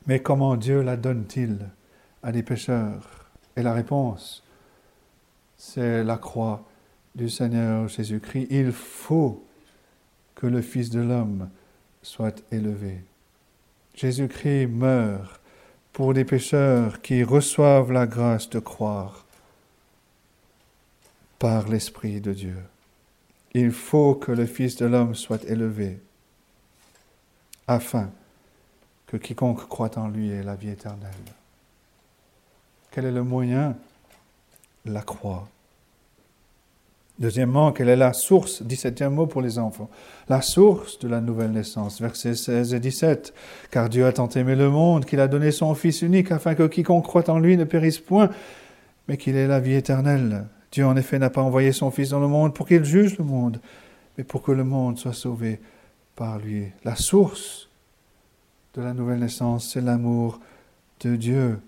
mais 0.05 0.19
comment 0.19 0.57
Dieu 0.57 0.83
la 0.83 0.95
donne-t-il 0.95 1.57
à 2.21 2.31
des 2.31 2.43
pécheurs? 2.43 3.31
Et 3.55 3.63
la 3.63 3.73
réponse, 3.73 4.43
c'est 5.57 6.03
la 6.03 6.17
croix 6.17 6.63
du 7.15 7.29
Seigneur 7.29 7.87
Jésus-Christ. 7.87 8.45
Il 8.51 8.73
faut 8.73 9.43
que 10.35 10.45
le 10.45 10.61
Fils 10.61 10.91
de 10.91 11.01
l'homme 11.01 11.49
soit 12.03 12.43
élevé. 12.51 13.01
Jésus-Christ 13.93 14.67
meurt 14.67 15.41
pour 15.93 16.13
les 16.13 16.25
pécheurs 16.25 17.01
qui 17.01 17.23
reçoivent 17.23 17.91
la 17.91 18.07
grâce 18.07 18.49
de 18.49 18.59
croire 18.59 19.25
par 21.39 21.67
l'Esprit 21.67 22.21
de 22.21 22.33
Dieu. 22.33 22.57
Il 23.53 23.71
faut 23.71 24.15
que 24.15 24.31
le 24.31 24.45
Fils 24.45 24.77
de 24.77 24.85
l'homme 24.85 25.15
soit 25.15 25.43
élevé 25.45 25.99
afin 27.67 28.11
que 29.07 29.17
quiconque 29.17 29.67
croit 29.67 29.97
en 29.97 30.07
lui 30.07 30.29
ait 30.29 30.43
la 30.43 30.55
vie 30.55 30.69
éternelle. 30.69 31.11
Quel 32.91 33.05
est 33.05 33.11
le 33.11 33.23
moyen? 33.23 33.75
La 34.85 35.01
croix. 35.01 35.47
Deuxièmement, 37.21 37.71
quelle 37.71 37.89
est 37.89 37.95
la 37.95 38.13
source, 38.13 38.63
17e 38.63 39.09
mot 39.09 39.27
pour 39.27 39.43
les 39.43 39.59
enfants, 39.59 39.91
la 40.27 40.41
source 40.41 40.97
de 40.97 41.07
la 41.07 41.21
nouvelle 41.21 41.51
naissance, 41.51 42.01
versets 42.01 42.33
16 42.33 42.73
et 42.73 42.79
17. 42.79 43.31
Car 43.69 43.89
Dieu 43.89 44.07
a 44.07 44.11
tant 44.11 44.27
aimé 44.29 44.55
le 44.55 44.71
monde 44.71 45.05
qu'il 45.05 45.19
a 45.19 45.27
donné 45.27 45.51
son 45.51 45.75
Fils 45.75 46.01
unique 46.01 46.31
afin 46.31 46.55
que 46.55 46.65
quiconque 46.65 47.03
croit 47.03 47.29
en 47.29 47.37
lui 47.37 47.57
ne 47.57 47.63
périsse 47.63 47.99
point, 47.99 48.31
mais 49.07 49.17
qu'il 49.17 49.35
ait 49.35 49.45
la 49.45 49.59
vie 49.59 49.75
éternelle. 49.75 50.47
Dieu 50.71 50.83
en 50.83 50.97
effet 50.97 51.19
n'a 51.19 51.29
pas 51.29 51.43
envoyé 51.43 51.71
son 51.73 51.91
Fils 51.91 52.09
dans 52.09 52.19
le 52.19 52.27
monde 52.27 52.55
pour 52.55 52.65
qu'il 52.65 52.83
juge 52.83 53.19
le 53.19 53.23
monde, 53.23 53.59
mais 54.17 54.23
pour 54.23 54.41
que 54.41 54.51
le 54.51 54.63
monde 54.63 54.97
soit 54.97 55.13
sauvé 55.13 55.59
par 56.15 56.39
lui. 56.39 56.69
La 56.83 56.95
source 56.95 57.69
de 58.73 58.81
la 58.81 58.95
nouvelle 58.95 59.19
naissance, 59.19 59.69
c'est 59.71 59.81
l'amour 59.81 60.39
de 61.01 61.15
Dieu 61.15 61.59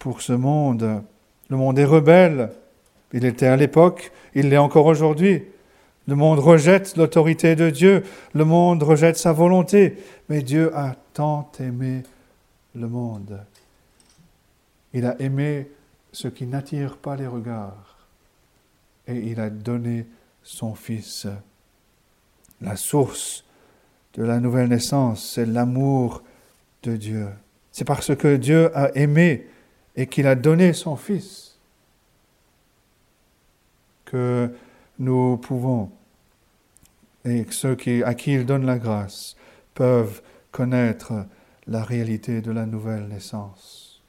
pour 0.00 0.22
ce 0.22 0.32
monde. 0.32 1.04
Le 1.50 1.56
monde 1.56 1.78
est 1.78 1.84
rebelle, 1.84 2.50
il 3.12 3.24
était 3.24 3.46
à 3.46 3.56
l'époque, 3.56 4.12
il 4.34 4.48
l'est 4.48 4.58
encore 4.58 4.86
aujourd'hui. 4.86 5.42
Le 6.08 6.16
monde 6.16 6.40
rejette 6.40 6.96
l'autorité 6.96 7.54
de 7.54 7.70
Dieu, 7.70 8.02
le 8.34 8.44
monde 8.44 8.82
rejette 8.82 9.16
sa 9.16 9.32
volonté, 9.32 9.98
mais 10.28 10.42
Dieu 10.42 10.76
a 10.76 10.96
tant 11.14 11.50
aimé 11.60 12.02
le 12.74 12.88
monde. 12.88 13.38
Il 14.94 15.06
a 15.06 15.20
aimé 15.20 15.68
ce 16.10 16.28
qui 16.28 16.46
n'attire 16.46 16.96
pas 16.96 17.16
les 17.16 17.26
regards 17.26 18.08
et 19.06 19.16
il 19.16 19.40
a 19.40 19.50
donné 19.50 20.06
son 20.42 20.74
Fils. 20.74 21.26
La 22.60 22.76
source 22.76 23.44
de 24.14 24.22
la 24.22 24.40
nouvelle 24.40 24.68
naissance, 24.68 25.24
c'est 25.34 25.46
l'amour 25.46 26.22
de 26.82 26.96
Dieu. 26.96 27.28
C'est 27.70 27.84
parce 27.84 28.14
que 28.14 28.36
Dieu 28.36 28.76
a 28.76 28.94
aimé 28.96 29.46
et 29.96 30.06
qu'il 30.06 30.26
a 30.26 30.34
donné 30.34 30.72
son 30.72 30.96
Fils 30.96 31.51
que 34.12 34.50
nous 34.98 35.38
pouvons, 35.38 35.90
et 37.24 37.46
ceux 37.50 37.74
qui, 37.74 38.02
à 38.02 38.12
qui 38.12 38.34
il 38.34 38.44
donne 38.44 38.66
la 38.66 38.78
grâce, 38.78 39.36
peuvent 39.72 40.20
connaître 40.50 41.24
la 41.66 41.82
réalité 41.82 42.42
de 42.42 42.52
la 42.52 42.66
nouvelle 42.66 43.08
naissance. 43.08 44.02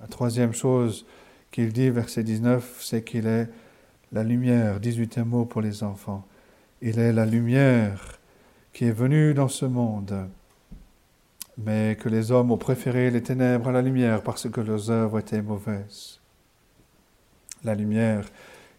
La 0.00 0.06
troisième 0.06 0.52
chose 0.52 1.06
qu'il 1.50 1.72
dit, 1.72 1.90
verset 1.90 2.22
19, 2.22 2.78
c'est 2.80 3.02
qu'il 3.02 3.26
est 3.26 3.48
la 4.12 4.22
lumière, 4.22 4.78
18e 4.78 5.24
mot 5.24 5.44
pour 5.44 5.60
les 5.60 5.82
enfants. 5.82 6.24
Il 6.80 7.00
est 7.00 7.12
la 7.12 7.26
lumière 7.26 8.20
qui 8.72 8.84
est 8.84 8.92
venue 8.92 9.34
dans 9.34 9.48
ce 9.48 9.66
monde, 9.66 10.28
mais 11.56 11.96
que 12.00 12.08
les 12.08 12.30
hommes 12.30 12.52
ont 12.52 12.58
préféré 12.58 13.10
les 13.10 13.24
ténèbres 13.24 13.70
à 13.70 13.72
la 13.72 13.82
lumière 13.82 14.22
parce 14.22 14.48
que 14.48 14.60
leurs 14.60 14.88
œuvres 14.88 15.18
étaient 15.18 15.42
mauvaises. 15.42 16.20
La 17.64 17.74
lumière 17.74 18.24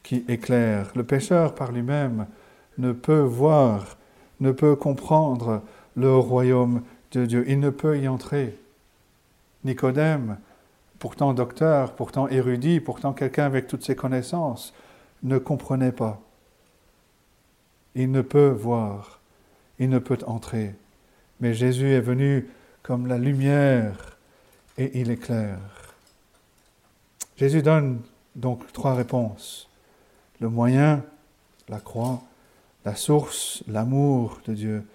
qui 0.03 0.25
éclaire. 0.27 0.91
Le 0.95 1.03
pécheur 1.03 1.55
par 1.55 1.71
lui-même 1.71 2.27
ne 2.77 2.91
peut 2.91 3.19
voir, 3.19 3.97
ne 4.39 4.51
peut 4.51 4.75
comprendre 4.75 5.61
le 5.95 6.15
royaume 6.15 6.81
de 7.11 7.25
Dieu. 7.25 7.45
Il 7.47 7.59
ne 7.59 7.69
peut 7.69 7.99
y 7.99 8.07
entrer. 8.07 8.57
Nicodème, 9.63 10.37
pourtant 10.99 11.33
docteur, 11.33 11.93
pourtant 11.93 12.27
érudit, 12.27 12.79
pourtant 12.79 13.13
quelqu'un 13.13 13.45
avec 13.45 13.67
toutes 13.67 13.83
ses 13.83 13.95
connaissances, 13.95 14.73
ne 15.23 15.37
comprenait 15.37 15.91
pas. 15.91 16.21
Il 17.95 18.11
ne 18.11 18.21
peut 18.21 18.49
voir, 18.49 19.19
il 19.79 19.89
ne 19.89 19.99
peut 19.99 20.19
entrer. 20.25 20.75
Mais 21.39 21.53
Jésus 21.53 21.91
est 21.91 22.01
venu 22.01 22.47
comme 22.83 23.07
la 23.07 23.17
lumière 23.17 24.17
et 24.77 24.99
il 24.99 25.11
éclaire. 25.11 25.59
Jésus 27.37 27.61
donne 27.61 28.01
donc 28.35 28.71
trois 28.73 28.93
réponses. 28.93 29.68
Le 30.39 30.49
moyen, 30.49 31.03
la 31.67 31.79
croix, 31.79 32.21
la 32.85 32.95
source, 32.95 33.63
l'amour 33.67 34.41
de 34.45 34.53
Dieu 34.53 34.85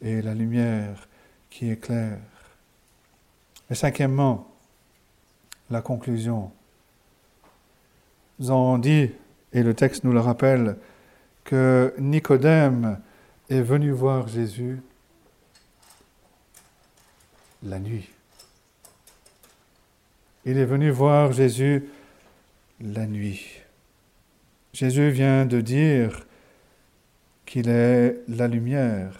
et 0.00 0.22
la 0.22 0.34
lumière 0.34 1.08
qui 1.50 1.70
éclaire. 1.70 2.18
Et 3.70 3.74
cinquièmement, 3.74 4.48
la 5.70 5.80
conclusion. 5.80 6.52
Nous 8.38 8.50
avons 8.50 8.78
dit, 8.78 9.10
et 9.52 9.62
le 9.62 9.74
texte 9.74 10.04
nous 10.04 10.12
le 10.12 10.20
rappelle, 10.20 10.76
que 11.44 11.94
Nicodème 11.98 13.00
est 13.48 13.60
venu 13.60 13.90
voir 13.90 14.28
Jésus 14.28 14.80
la 17.62 17.78
nuit. 17.78 18.08
Il 20.44 20.58
est 20.58 20.64
venu 20.64 20.90
voir 20.90 21.32
Jésus 21.32 21.88
la 22.80 23.06
nuit. 23.06 23.63
Jésus 24.74 25.10
vient 25.10 25.46
de 25.46 25.60
dire 25.60 26.26
qu'il 27.46 27.68
est 27.68 28.16
la 28.26 28.48
lumière. 28.48 29.12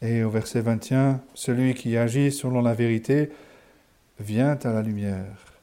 Et 0.00 0.22
au 0.22 0.30
verset 0.30 0.60
21, 0.60 1.20
celui 1.34 1.74
qui 1.74 1.96
agit 1.96 2.30
selon 2.30 2.62
la 2.62 2.72
vérité 2.72 3.30
vient 4.20 4.56
à 4.62 4.72
la 4.72 4.80
lumière, 4.80 5.54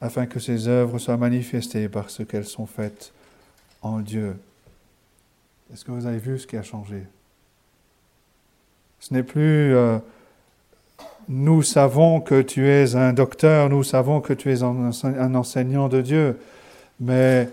afin 0.00 0.24
que 0.24 0.40
ses 0.40 0.66
œuvres 0.66 0.98
soient 0.98 1.18
manifestées 1.18 1.90
parce 1.90 2.24
qu'elles 2.24 2.46
sont 2.46 2.64
faites 2.64 3.12
en 3.82 4.00
Dieu. 4.00 4.38
Est-ce 5.70 5.84
que 5.84 5.90
vous 5.90 6.06
avez 6.06 6.18
vu 6.18 6.38
ce 6.38 6.46
qui 6.46 6.56
a 6.56 6.62
changé? 6.62 7.02
Ce 8.98 9.12
n'est 9.12 9.24
plus 9.24 9.74
euh, 9.74 9.98
nous 11.28 11.62
savons 11.62 12.22
que 12.22 12.40
tu 12.40 12.66
es 12.66 12.96
un 12.96 13.12
docteur, 13.12 13.68
nous 13.68 13.82
savons 13.82 14.22
que 14.22 14.32
tu 14.32 14.50
es 14.50 14.62
un 14.62 15.34
enseignant 15.34 15.88
de 15.88 16.00
Dieu, 16.00 16.38
mais 16.98 17.50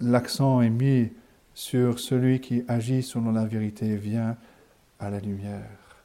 l'accent 0.00 0.60
est 0.60 0.70
mis 0.70 1.10
sur 1.54 1.98
celui 1.98 2.40
qui 2.40 2.64
agit 2.68 3.02
selon 3.02 3.32
la 3.32 3.44
vérité, 3.44 3.96
vient 3.96 4.36
à 4.98 5.10
la 5.10 5.20
lumière. 5.20 6.04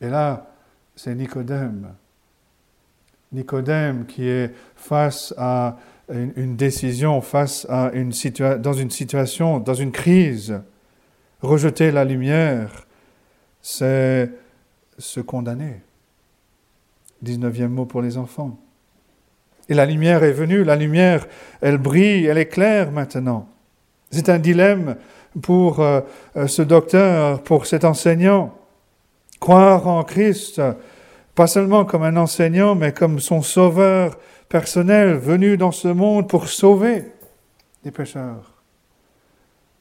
Et 0.00 0.08
là, 0.08 0.46
c'est 0.94 1.14
Nicodème. 1.14 1.94
Nicodème 3.32 4.06
qui 4.06 4.28
est 4.28 4.54
face 4.76 5.34
à 5.36 5.76
une, 6.08 6.56
décision, 6.56 7.20
face 7.20 7.66
à 7.68 7.90
une 7.92 8.12
situation, 8.12 8.58
dans 8.60 8.72
une 8.72 8.90
situation, 8.90 9.58
dans 9.58 9.74
une 9.74 9.92
crise. 9.92 10.60
Rejeter 11.40 11.90
la 11.90 12.04
lumière, 12.04 12.86
c'est 13.60 14.30
se 14.98 15.20
condamner. 15.20 15.80
19e 17.24 17.68
mot 17.68 17.86
pour 17.86 18.02
les 18.02 18.16
enfants. 18.18 18.58
Et 19.68 19.74
la 19.74 19.86
lumière 19.86 20.22
est 20.24 20.32
venue, 20.32 20.62
la 20.62 20.76
lumière, 20.76 21.26
elle 21.60 21.78
brille, 21.78 22.26
elle 22.26 22.38
est 22.38 22.46
claire 22.46 22.90
maintenant. 22.90 23.48
C'est 24.10 24.28
un 24.28 24.38
dilemme 24.38 24.96
pour 25.40 25.80
euh, 25.80 26.00
euh, 26.36 26.46
ce 26.46 26.62
docteur, 26.62 27.42
pour 27.42 27.66
cet 27.66 27.84
enseignant. 27.84 28.54
Croire 29.40 29.86
en 29.88 30.04
Christ, 30.04 30.60
pas 31.34 31.46
seulement 31.46 31.84
comme 31.84 32.02
un 32.02 32.16
enseignant, 32.16 32.74
mais 32.74 32.92
comme 32.92 33.18
son 33.20 33.42
sauveur 33.42 34.18
personnel 34.48 35.16
venu 35.16 35.56
dans 35.56 35.72
ce 35.72 35.88
monde 35.88 36.28
pour 36.28 36.48
sauver 36.48 37.04
les 37.84 37.90
pécheurs. 37.90 38.52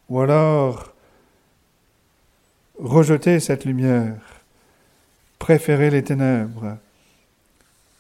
Ou 0.10 0.20
alors 0.20 0.94
rejeter 2.80 3.40
cette 3.40 3.66
lumière, 3.66 4.42
préférer 5.40 5.90
les 5.90 6.04
ténèbres 6.04 6.78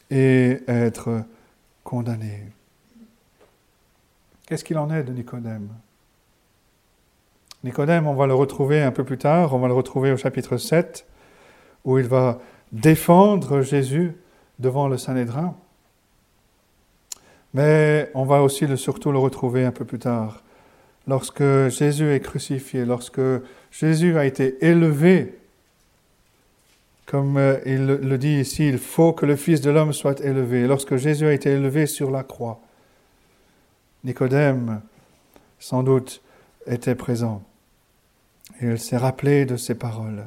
et 0.09 0.59
être 0.67 1.23
condamné. 1.93 2.39
Qu'est-ce 4.47 4.63
qu'il 4.63 4.79
en 4.79 4.89
est 4.89 5.03
de 5.03 5.13
Nicodème? 5.13 5.69
Nicodème, 7.63 8.07
on 8.07 8.15
va 8.15 8.25
le 8.25 8.33
retrouver 8.33 8.81
un 8.81 8.91
peu 8.91 9.03
plus 9.03 9.19
tard, 9.19 9.53
on 9.53 9.59
va 9.59 9.67
le 9.67 9.75
retrouver 9.75 10.11
au 10.11 10.17
chapitre 10.17 10.57
7, 10.57 11.05
où 11.85 11.99
il 11.99 12.07
va 12.07 12.39
défendre 12.71 13.61
Jésus 13.61 14.15
devant 14.57 14.87
le 14.87 14.97
Sanhédrin. 14.97 15.55
Mais 17.53 18.09
on 18.15 18.25
va 18.25 18.41
aussi 18.41 18.65
surtout 18.75 19.11
le 19.11 19.19
retrouver 19.19 19.63
un 19.63 19.71
peu 19.71 19.85
plus 19.85 19.99
tard, 19.99 20.41
lorsque 21.07 21.43
Jésus 21.67 22.11
est 22.11 22.21
crucifié, 22.21 22.85
lorsque 22.85 23.21
Jésus 23.69 24.17
a 24.17 24.25
été 24.25 24.65
élevé, 24.65 25.37
comme 27.05 27.37
euh, 27.37 27.59
il 27.65 27.85
le 27.85 28.17
dit 28.17 28.39
ici, 28.39 28.67
il 28.67 28.77
faut 28.77 29.13
que 29.13 29.25
le 29.25 29.35
Fils 29.35 29.61
de 29.61 29.69
l'homme 29.69 29.93
soit 29.93 30.21
élevé. 30.21 30.67
Lorsque 30.67 30.95
Jésus 30.95 31.25
a 31.25 31.33
été 31.33 31.49
élevé 31.49 31.85
sur 31.85 32.11
la 32.11 32.23
croix, 32.23 32.61
Nicodème, 34.03 34.81
sans 35.59 35.83
doute, 35.83 36.21
était 36.65 36.95
présent. 36.95 37.43
Il 38.61 38.79
s'est 38.79 38.97
rappelé 38.97 39.45
de 39.45 39.57
ces 39.57 39.75
paroles. 39.75 40.25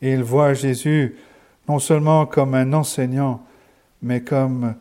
Il 0.00 0.22
voit 0.22 0.54
Jésus 0.54 1.16
non 1.68 1.78
seulement 1.78 2.26
comme 2.26 2.54
un 2.54 2.72
enseignant, 2.72 3.44
mais 4.02 4.22
comme 4.22 4.74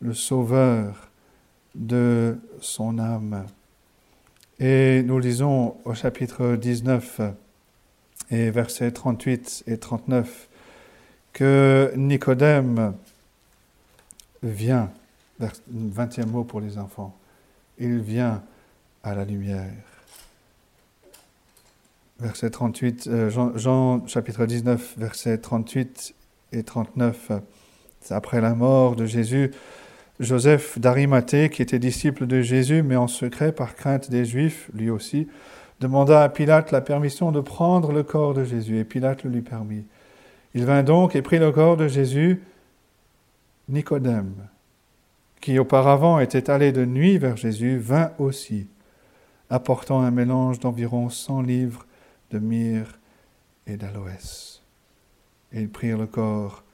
le 0.00 0.14
sauveur 0.14 1.10
de 1.74 2.38
son 2.60 2.98
âme. 2.98 3.46
Et 4.58 5.02
nous 5.04 5.18
lisons 5.18 5.76
au 5.84 5.94
chapitre 5.94 6.56
19 6.56 7.20
et 8.30 8.50
versets 8.50 8.90
38 8.90 9.64
et 9.66 9.78
39 9.78 10.47
que 11.32 11.92
Nicodème 11.96 12.94
vient, 14.42 14.90
20e 15.40 16.26
mot 16.26 16.44
pour 16.44 16.60
les 16.60 16.78
enfants, 16.78 17.16
il 17.78 18.00
vient 18.00 18.42
à 19.02 19.14
la 19.14 19.24
lumière 19.24 19.70
verset 22.20 22.50
38, 22.50 23.06
euh, 23.06 23.30
Jean, 23.56 24.06
chapitre 24.06 24.46
19, 24.46 24.94
versets 24.98 25.38
38 25.38 26.14
et 26.52 26.62
39. 26.62 27.32
Après 28.10 28.40
la 28.40 28.54
mort 28.54 28.96
de 28.96 29.06
Jésus, 29.06 29.50
Joseph 30.18 30.78
d'Arimathée, 30.78 31.48
qui 31.48 31.62
était 31.62 31.78
disciple 31.78 32.26
de 32.26 32.40
Jésus, 32.40 32.82
mais 32.82 32.96
en 32.96 33.06
secret 33.06 33.52
par 33.52 33.74
crainte 33.76 34.10
des 34.10 34.24
Juifs, 34.24 34.68
lui 34.74 34.90
aussi, 34.90 35.28
demanda 35.80 36.22
à 36.22 36.28
Pilate 36.28 36.72
la 36.72 36.80
permission 36.80 37.30
de 37.30 37.40
prendre 37.40 37.92
le 37.92 38.02
corps 38.02 38.34
de 38.34 38.44
Jésus, 38.44 38.78
et 38.78 38.84
Pilate 38.84 39.24
le 39.24 39.30
lui 39.30 39.42
permit. 39.42 39.84
Il 40.58 40.64
vint 40.64 40.82
donc 40.82 41.14
et 41.14 41.22
prit 41.22 41.38
le 41.38 41.52
corps 41.52 41.76
de 41.76 41.86
Jésus, 41.86 42.42
Nicodème, 43.68 44.48
qui 45.40 45.56
auparavant 45.56 46.18
était 46.18 46.50
allé 46.50 46.72
de 46.72 46.84
nuit 46.84 47.16
vers 47.16 47.36
Jésus, 47.36 47.78
vint 47.78 48.10
aussi, 48.18 48.66
apportant 49.50 50.00
un 50.00 50.10
mélange 50.10 50.58
d'environ 50.58 51.10
cent 51.10 51.42
livres 51.42 51.86
de 52.32 52.40
myrrhe 52.40 52.98
et 53.68 53.76
d'aloès. 53.76 54.60
Et 55.52 55.60
ils 55.60 55.70
prirent 55.70 55.96
le 55.98 56.08
corps 56.08 56.64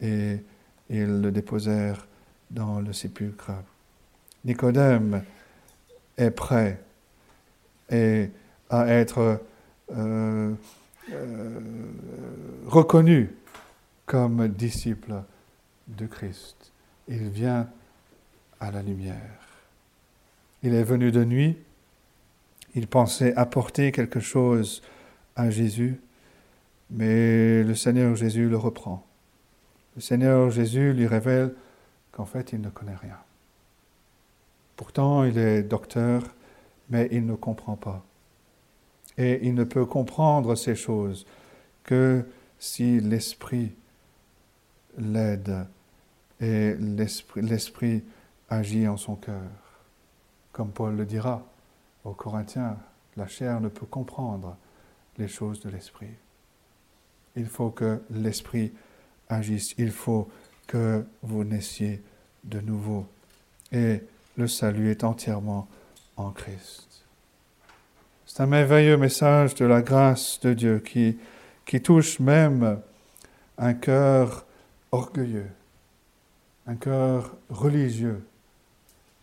et 0.00 0.40
ils 0.88 1.20
le 1.20 1.30
déposèrent 1.30 2.08
dans 2.50 2.80
le 2.80 2.92
sépulcre. 2.92 3.52
Nicodème 4.44 5.22
est 6.16 6.32
prêt 6.32 6.82
et 7.92 8.28
à 8.70 8.88
être 8.88 9.40
euh, 9.92 10.52
euh, 11.12 11.60
reconnu 12.66 13.34
comme 14.06 14.48
disciple 14.48 15.22
de 15.88 16.06
Christ. 16.06 16.72
Il 17.08 17.28
vient 17.28 17.68
à 18.60 18.70
la 18.70 18.82
lumière. 18.82 19.40
Il 20.62 20.74
est 20.74 20.84
venu 20.84 21.10
de 21.10 21.24
nuit, 21.24 21.56
il 22.74 22.86
pensait 22.86 23.34
apporter 23.34 23.92
quelque 23.92 24.20
chose 24.20 24.82
à 25.36 25.50
Jésus, 25.50 26.00
mais 26.90 27.62
le 27.62 27.74
Seigneur 27.74 28.14
Jésus 28.14 28.48
le 28.48 28.56
reprend. 28.56 29.06
Le 29.96 30.02
Seigneur 30.02 30.50
Jésus 30.50 30.92
lui 30.92 31.06
révèle 31.06 31.54
qu'en 32.12 32.26
fait 32.26 32.52
il 32.52 32.60
ne 32.60 32.68
connaît 32.68 32.96
rien. 32.96 33.16
Pourtant, 34.76 35.24
il 35.24 35.36
est 35.36 35.62
docteur, 35.62 36.22
mais 36.88 37.08
il 37.12 37.26
ne 37.26 37.34
comprend 37.34 37.76
pas. 37.76 38.02
Et 39.20 39.46
il 39.46 39.54
ne 39.54 39.64
peut 39.64 39.84
comprendre 39.84 40.54
ces 40.54 40.74
choses 40.74 41.26
que 41.84 42.24
si 42.58 43.00
l'Esprit 43.00 43.72
l'aide 44.96 45.66
et 46.40 46.74
l'Esprit 47.36 48.02
agit 48.48 48.88
en 48.88 48.96
son 48.96 49.16
cœur. 49.16 49.50
Comme 50.52 50.70
Paul 50.70 50.96
le 50.96 51.04
dira 51.04 51.46
aux 52.04 52.14
Corinthiens, 52.14 52.78
la 53.18 53.26
chair 53.26 53.60
ne 53.60 53.68
peut 53.68 53.84
comprendre 53.84 54.56
les 55.18 55.28
choses 55.28 55.60
de 55.60 55.68
l'Esprit. 55.68 56.14
Il 57.36 57.46
faut 57.46 57.68
que 57.68 58.00
l'Esprit 58.08 58.72
agisse, 59.28 59.74
il 59.76 59.90
faut 59.90 60.30
que 60.66 61.04
vous 61.22 61.44
naissiez 61.44 62.02
de 62.44 62.60
nouveau. 62.60 63.06
Et 63.70 64.00
le 64.38 64.48
salut 64.48 64.90
est 64.90 65.04
entièrement 65.04 65.68
en 66.16 66.30
Christ. 66.30 66.89
C'est 68.32 68.44
un 68.44 68.46
merveilleux 68.46 68.96
message 68.96 69.56
de 69.56 69.64
la 69.64 69.82
grâce 69.82 70.38
de 70.38 70.54
Dieu 70.54 70.78
qui, 70.78 71.18
qui 71.66 71.82
touche 71.82 72.20
même 72.20 72.78
un 73.58 73.74
cœur 73.74 74.46
orgueilleux, 74.92 75.50
un 76.68 76.76
cœur 76.76 77.34
religieux, 77.48 78.22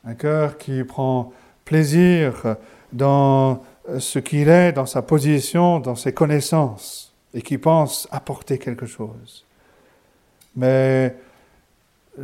un 0.03 0.14
cœur 0.14 0.58
qui 0.58 0.84
prend 0.84 1.32
plaisir 1.64 2.58
dans 2.91 3.64
ce 3.97 4.20
qu'il 4.20 4.49
est, 4.49 4.74
dans 4.74 4.86
sa 4.86 5.01
position, 5.01 5.80
dans 5.80 5.95
ses 5.95 6.14
connaissances, 6.14 7.14
et 7.34 7.41
qui 7.41 7.58
pense 7.58 8.10
apporter 8.12 8.58
quelque 8.58 8.88
chose. 8.88 9.45
Mais 10.58 11.16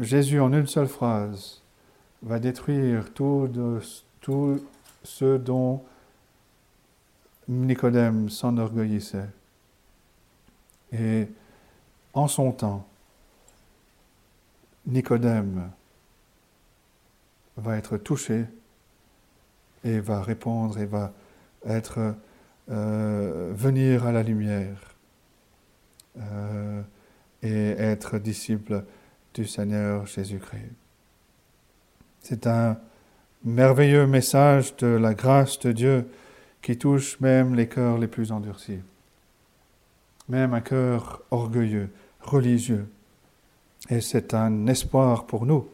Jésus, 0.02 0.42
en 0.42 0.52
une 0.52 0.68
seule 0.68 0.90
phrase, 0.90 1.62
va 2.24 2.40
détruire 2.40 3.14
tout, 3.14 3.50
tout 4.20 4.60
ce 5.06 5.38
dont 5.38 5.82
Nicodème 7.48 8.30
s'enorgueillissait. 8.30 9.30
Et 10.92 11.28
en 12.14 12.28
son 12.28 12.52
temps, 12.52 12.88
Nicodème 14.86 15.72
va 17.58 17.78
être 17.78 17.98
touché 17.98 18.46
et 19.84 20.00
va 20.00 20.22
répondre 20.22 20.78
et 20.78 20.86
va 20.86 21.14
être 21.66 22.16
euh, 22.70 23.52
venir 23.54 24.06
à 24.06 24.12
la 24.12 24.24
lumière 24.24 24.96
euh, 26.18 26.82
et 27.42 27.72
être 27.72 28.20
disciple 28.20 28.86
du 29.34 29.46
Seigneur 29.46 30.06
Jésus-Christ. 30.06 30.72
C'est 32.20 32.48
un 32.48 32.78
merveilleux 33.44 34.08
message 34.08 34.76
de 34.78 34.88
la 34.88 35.14
grâce 35.14 35.60
de 35.60 35.72
Dieu 35.72 36.08
qui 36.64 36.78
touche 36.78 37.20
même 37.20 37.54
les 37.54 37.68
cœurs 37.68 37.98
les 37.98 38.08
plus 38.08 38.32
endurcis, 38.32 38.80
même 40.30 40.54
un 40.54 40.62
cœur 40.62 41.22
orgueilleux, 41.30 41.90
religieux. 42.22 42.88
Et 43.90 44.00
c'est 44.00 44.34
un 44.34 44.66
espoir 44.68 45.26
pour 45.26 45.46
nous. 45.46 45.68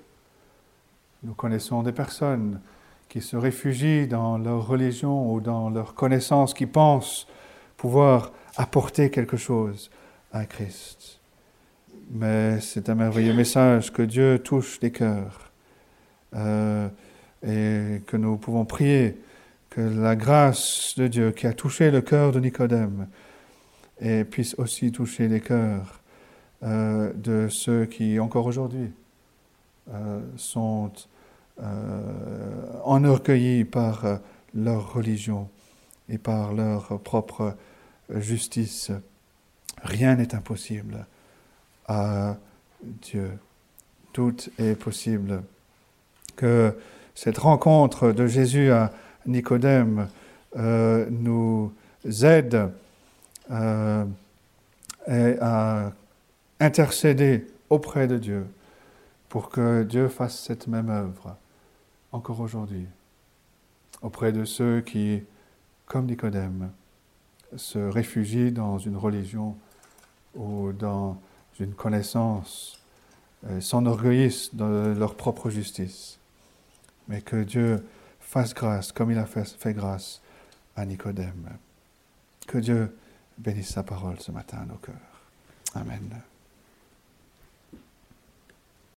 Nous 1.22 1.36
connaissons 1.36 1.84
des 1.84 1.92
personnes 1.92 2.60
qui 3.08 3.22
se 3.22 3.38
réfugient 3.38 4.08
dans 4.08 4.40
leur 4.40 4.68
religion 4.68 5.32
ou 5.32 5.42
dans 5.42 5.70
leur 5.70 5.94
connaissance, 5.94 6.56
qui 6.56 6.66
pensent 6.66 7.28
pouvoir 7.78 8.32
apporter 8.58 9.12
quelque 9.12 9.38
chose 9.38 9.92
à 10.34 10.46
Christ. 10.46 11.20
Mais 12.10 12.60
c'est 12.62 12.90
un 12.90 12.96
merveilleux 12.96 13.36
message 13.36 13.94
que 13.94 14.02
Dieu 14.02 14.40
touche 14.40 14.80
les 14.82 14.92
cœurs 14.92 15.52
euh, 16.36 16.90
et 17.44 18.02
que 18.08 18.18
nous 18.18 18.38
pouvons 18.38 18.66
prier 18.66 19.22
que 19.70 19.82
la 19.82 20.16
grâce 20.16 20.96
de 20.98 21.08
Dieu 21.08 21.32
qui 21.32 21.48
a 21.48 21.54
touché 21.54 21.92
le 21.92 22.02
cœur 22.02 22.32
de 22.32 22.40
Nicodème 22.40 23.08
puisse 24.30 24.56
aussi 24.58 24.92
toucher 24.92 25.28
les 25.28 25.42
cœurs 25.42 26.00
euh, 26.62 27.14
de 27.14 27.48
ceux 27.48 27.86
qui, 27.86 28.20
encore 28.20 28.46
aujourd'hui, 28.46 28.92
euh, 29.94 30.20
sont 30.36 30.92
euh, 31.62 32.02
enorgueillis 32.84 33.64
par 33.64 34.20
leur 34.54 34.94
religion 34.94 35.50
et 36.10 36.18
par 36.18 36.54
leur 36.54 37.00
propre 37.00 37.56
justice. 38.10 38.92
Rien 39.84 40.16
n'est 40.16 40.36
impossible 40.36 41.06
à 41.88 42.36
Dieu. 42.84 43.32
Tout 44.12 44.36
est 44.58 44.76
possible. 44.76 45.44
Que 46.36 46.78
cette 47.16 47.38
rencontre 47.38 48.12
de 48.12 48.28
Jésus 48.28 48.72
à 48.72 48.92
Nicodème 49.30 50.08
nous 50.56 51.72
aide 52.24 52.70
à 53.50 54.06
intercéder 56.60 57.48
auprès 57.70 58.08
de 58.08 58.18
Dieu 58.18 58.46
pour 59.30 59.50
que 59.50 59.84
Dieu 59.84 60.08
fasse 60.08 60.40
cette 60.40 60.68
même 60.68 60.90
œuvre 60.90 61.36
encore 62.12 62.40
aujourd'hui 62.40 62.88
auprès 64.02 64.32
de 64.32 64.46
ceux 64.46 64.82
qui, 64.82 65.22
comme 65.86 66.06
Nicodème, 66.06 66.72
se 67.56 67.80
réfugient 67.80 68.52
dans 68.52 68.78
une 68.78 68.98
religion 68.98 69.58
ou 70.36 70.72
dans 70.72 71.20
une 71.60 71.74
connaissance, 71.74 72.80
euh, 73.50 73.60
s'enorgueillissent 73.60 74.56
de 74.56 74.94
leur 74.98 75.16
propre 75.16 75.50
justice, 75.50 76.20
mais 77.08 77.22
que 77.22 77.44
Dieu 77.44 77.84
fasse 78.30 78.54
grâce 78.54 78.92
comme 78.92 79.12
il 79.12 79.18
a 79.18 79.26
fait, 79.26 79.74
grâce 79.74 80.22
à 80.76 80.86
Nicodème. 80.86 81.58
Que 82.48 82.60
Dieu 82.60 82.96
bénisse 83.38 83.70
sa 83.70 83.84
parole 83.84 84.20
ce 84.20 84.32
matin 84.32 84.60
à 84.62 84.66
nos 84.66 84.76
cœurs. 84.76 84.96
Amen. 85.74 86.22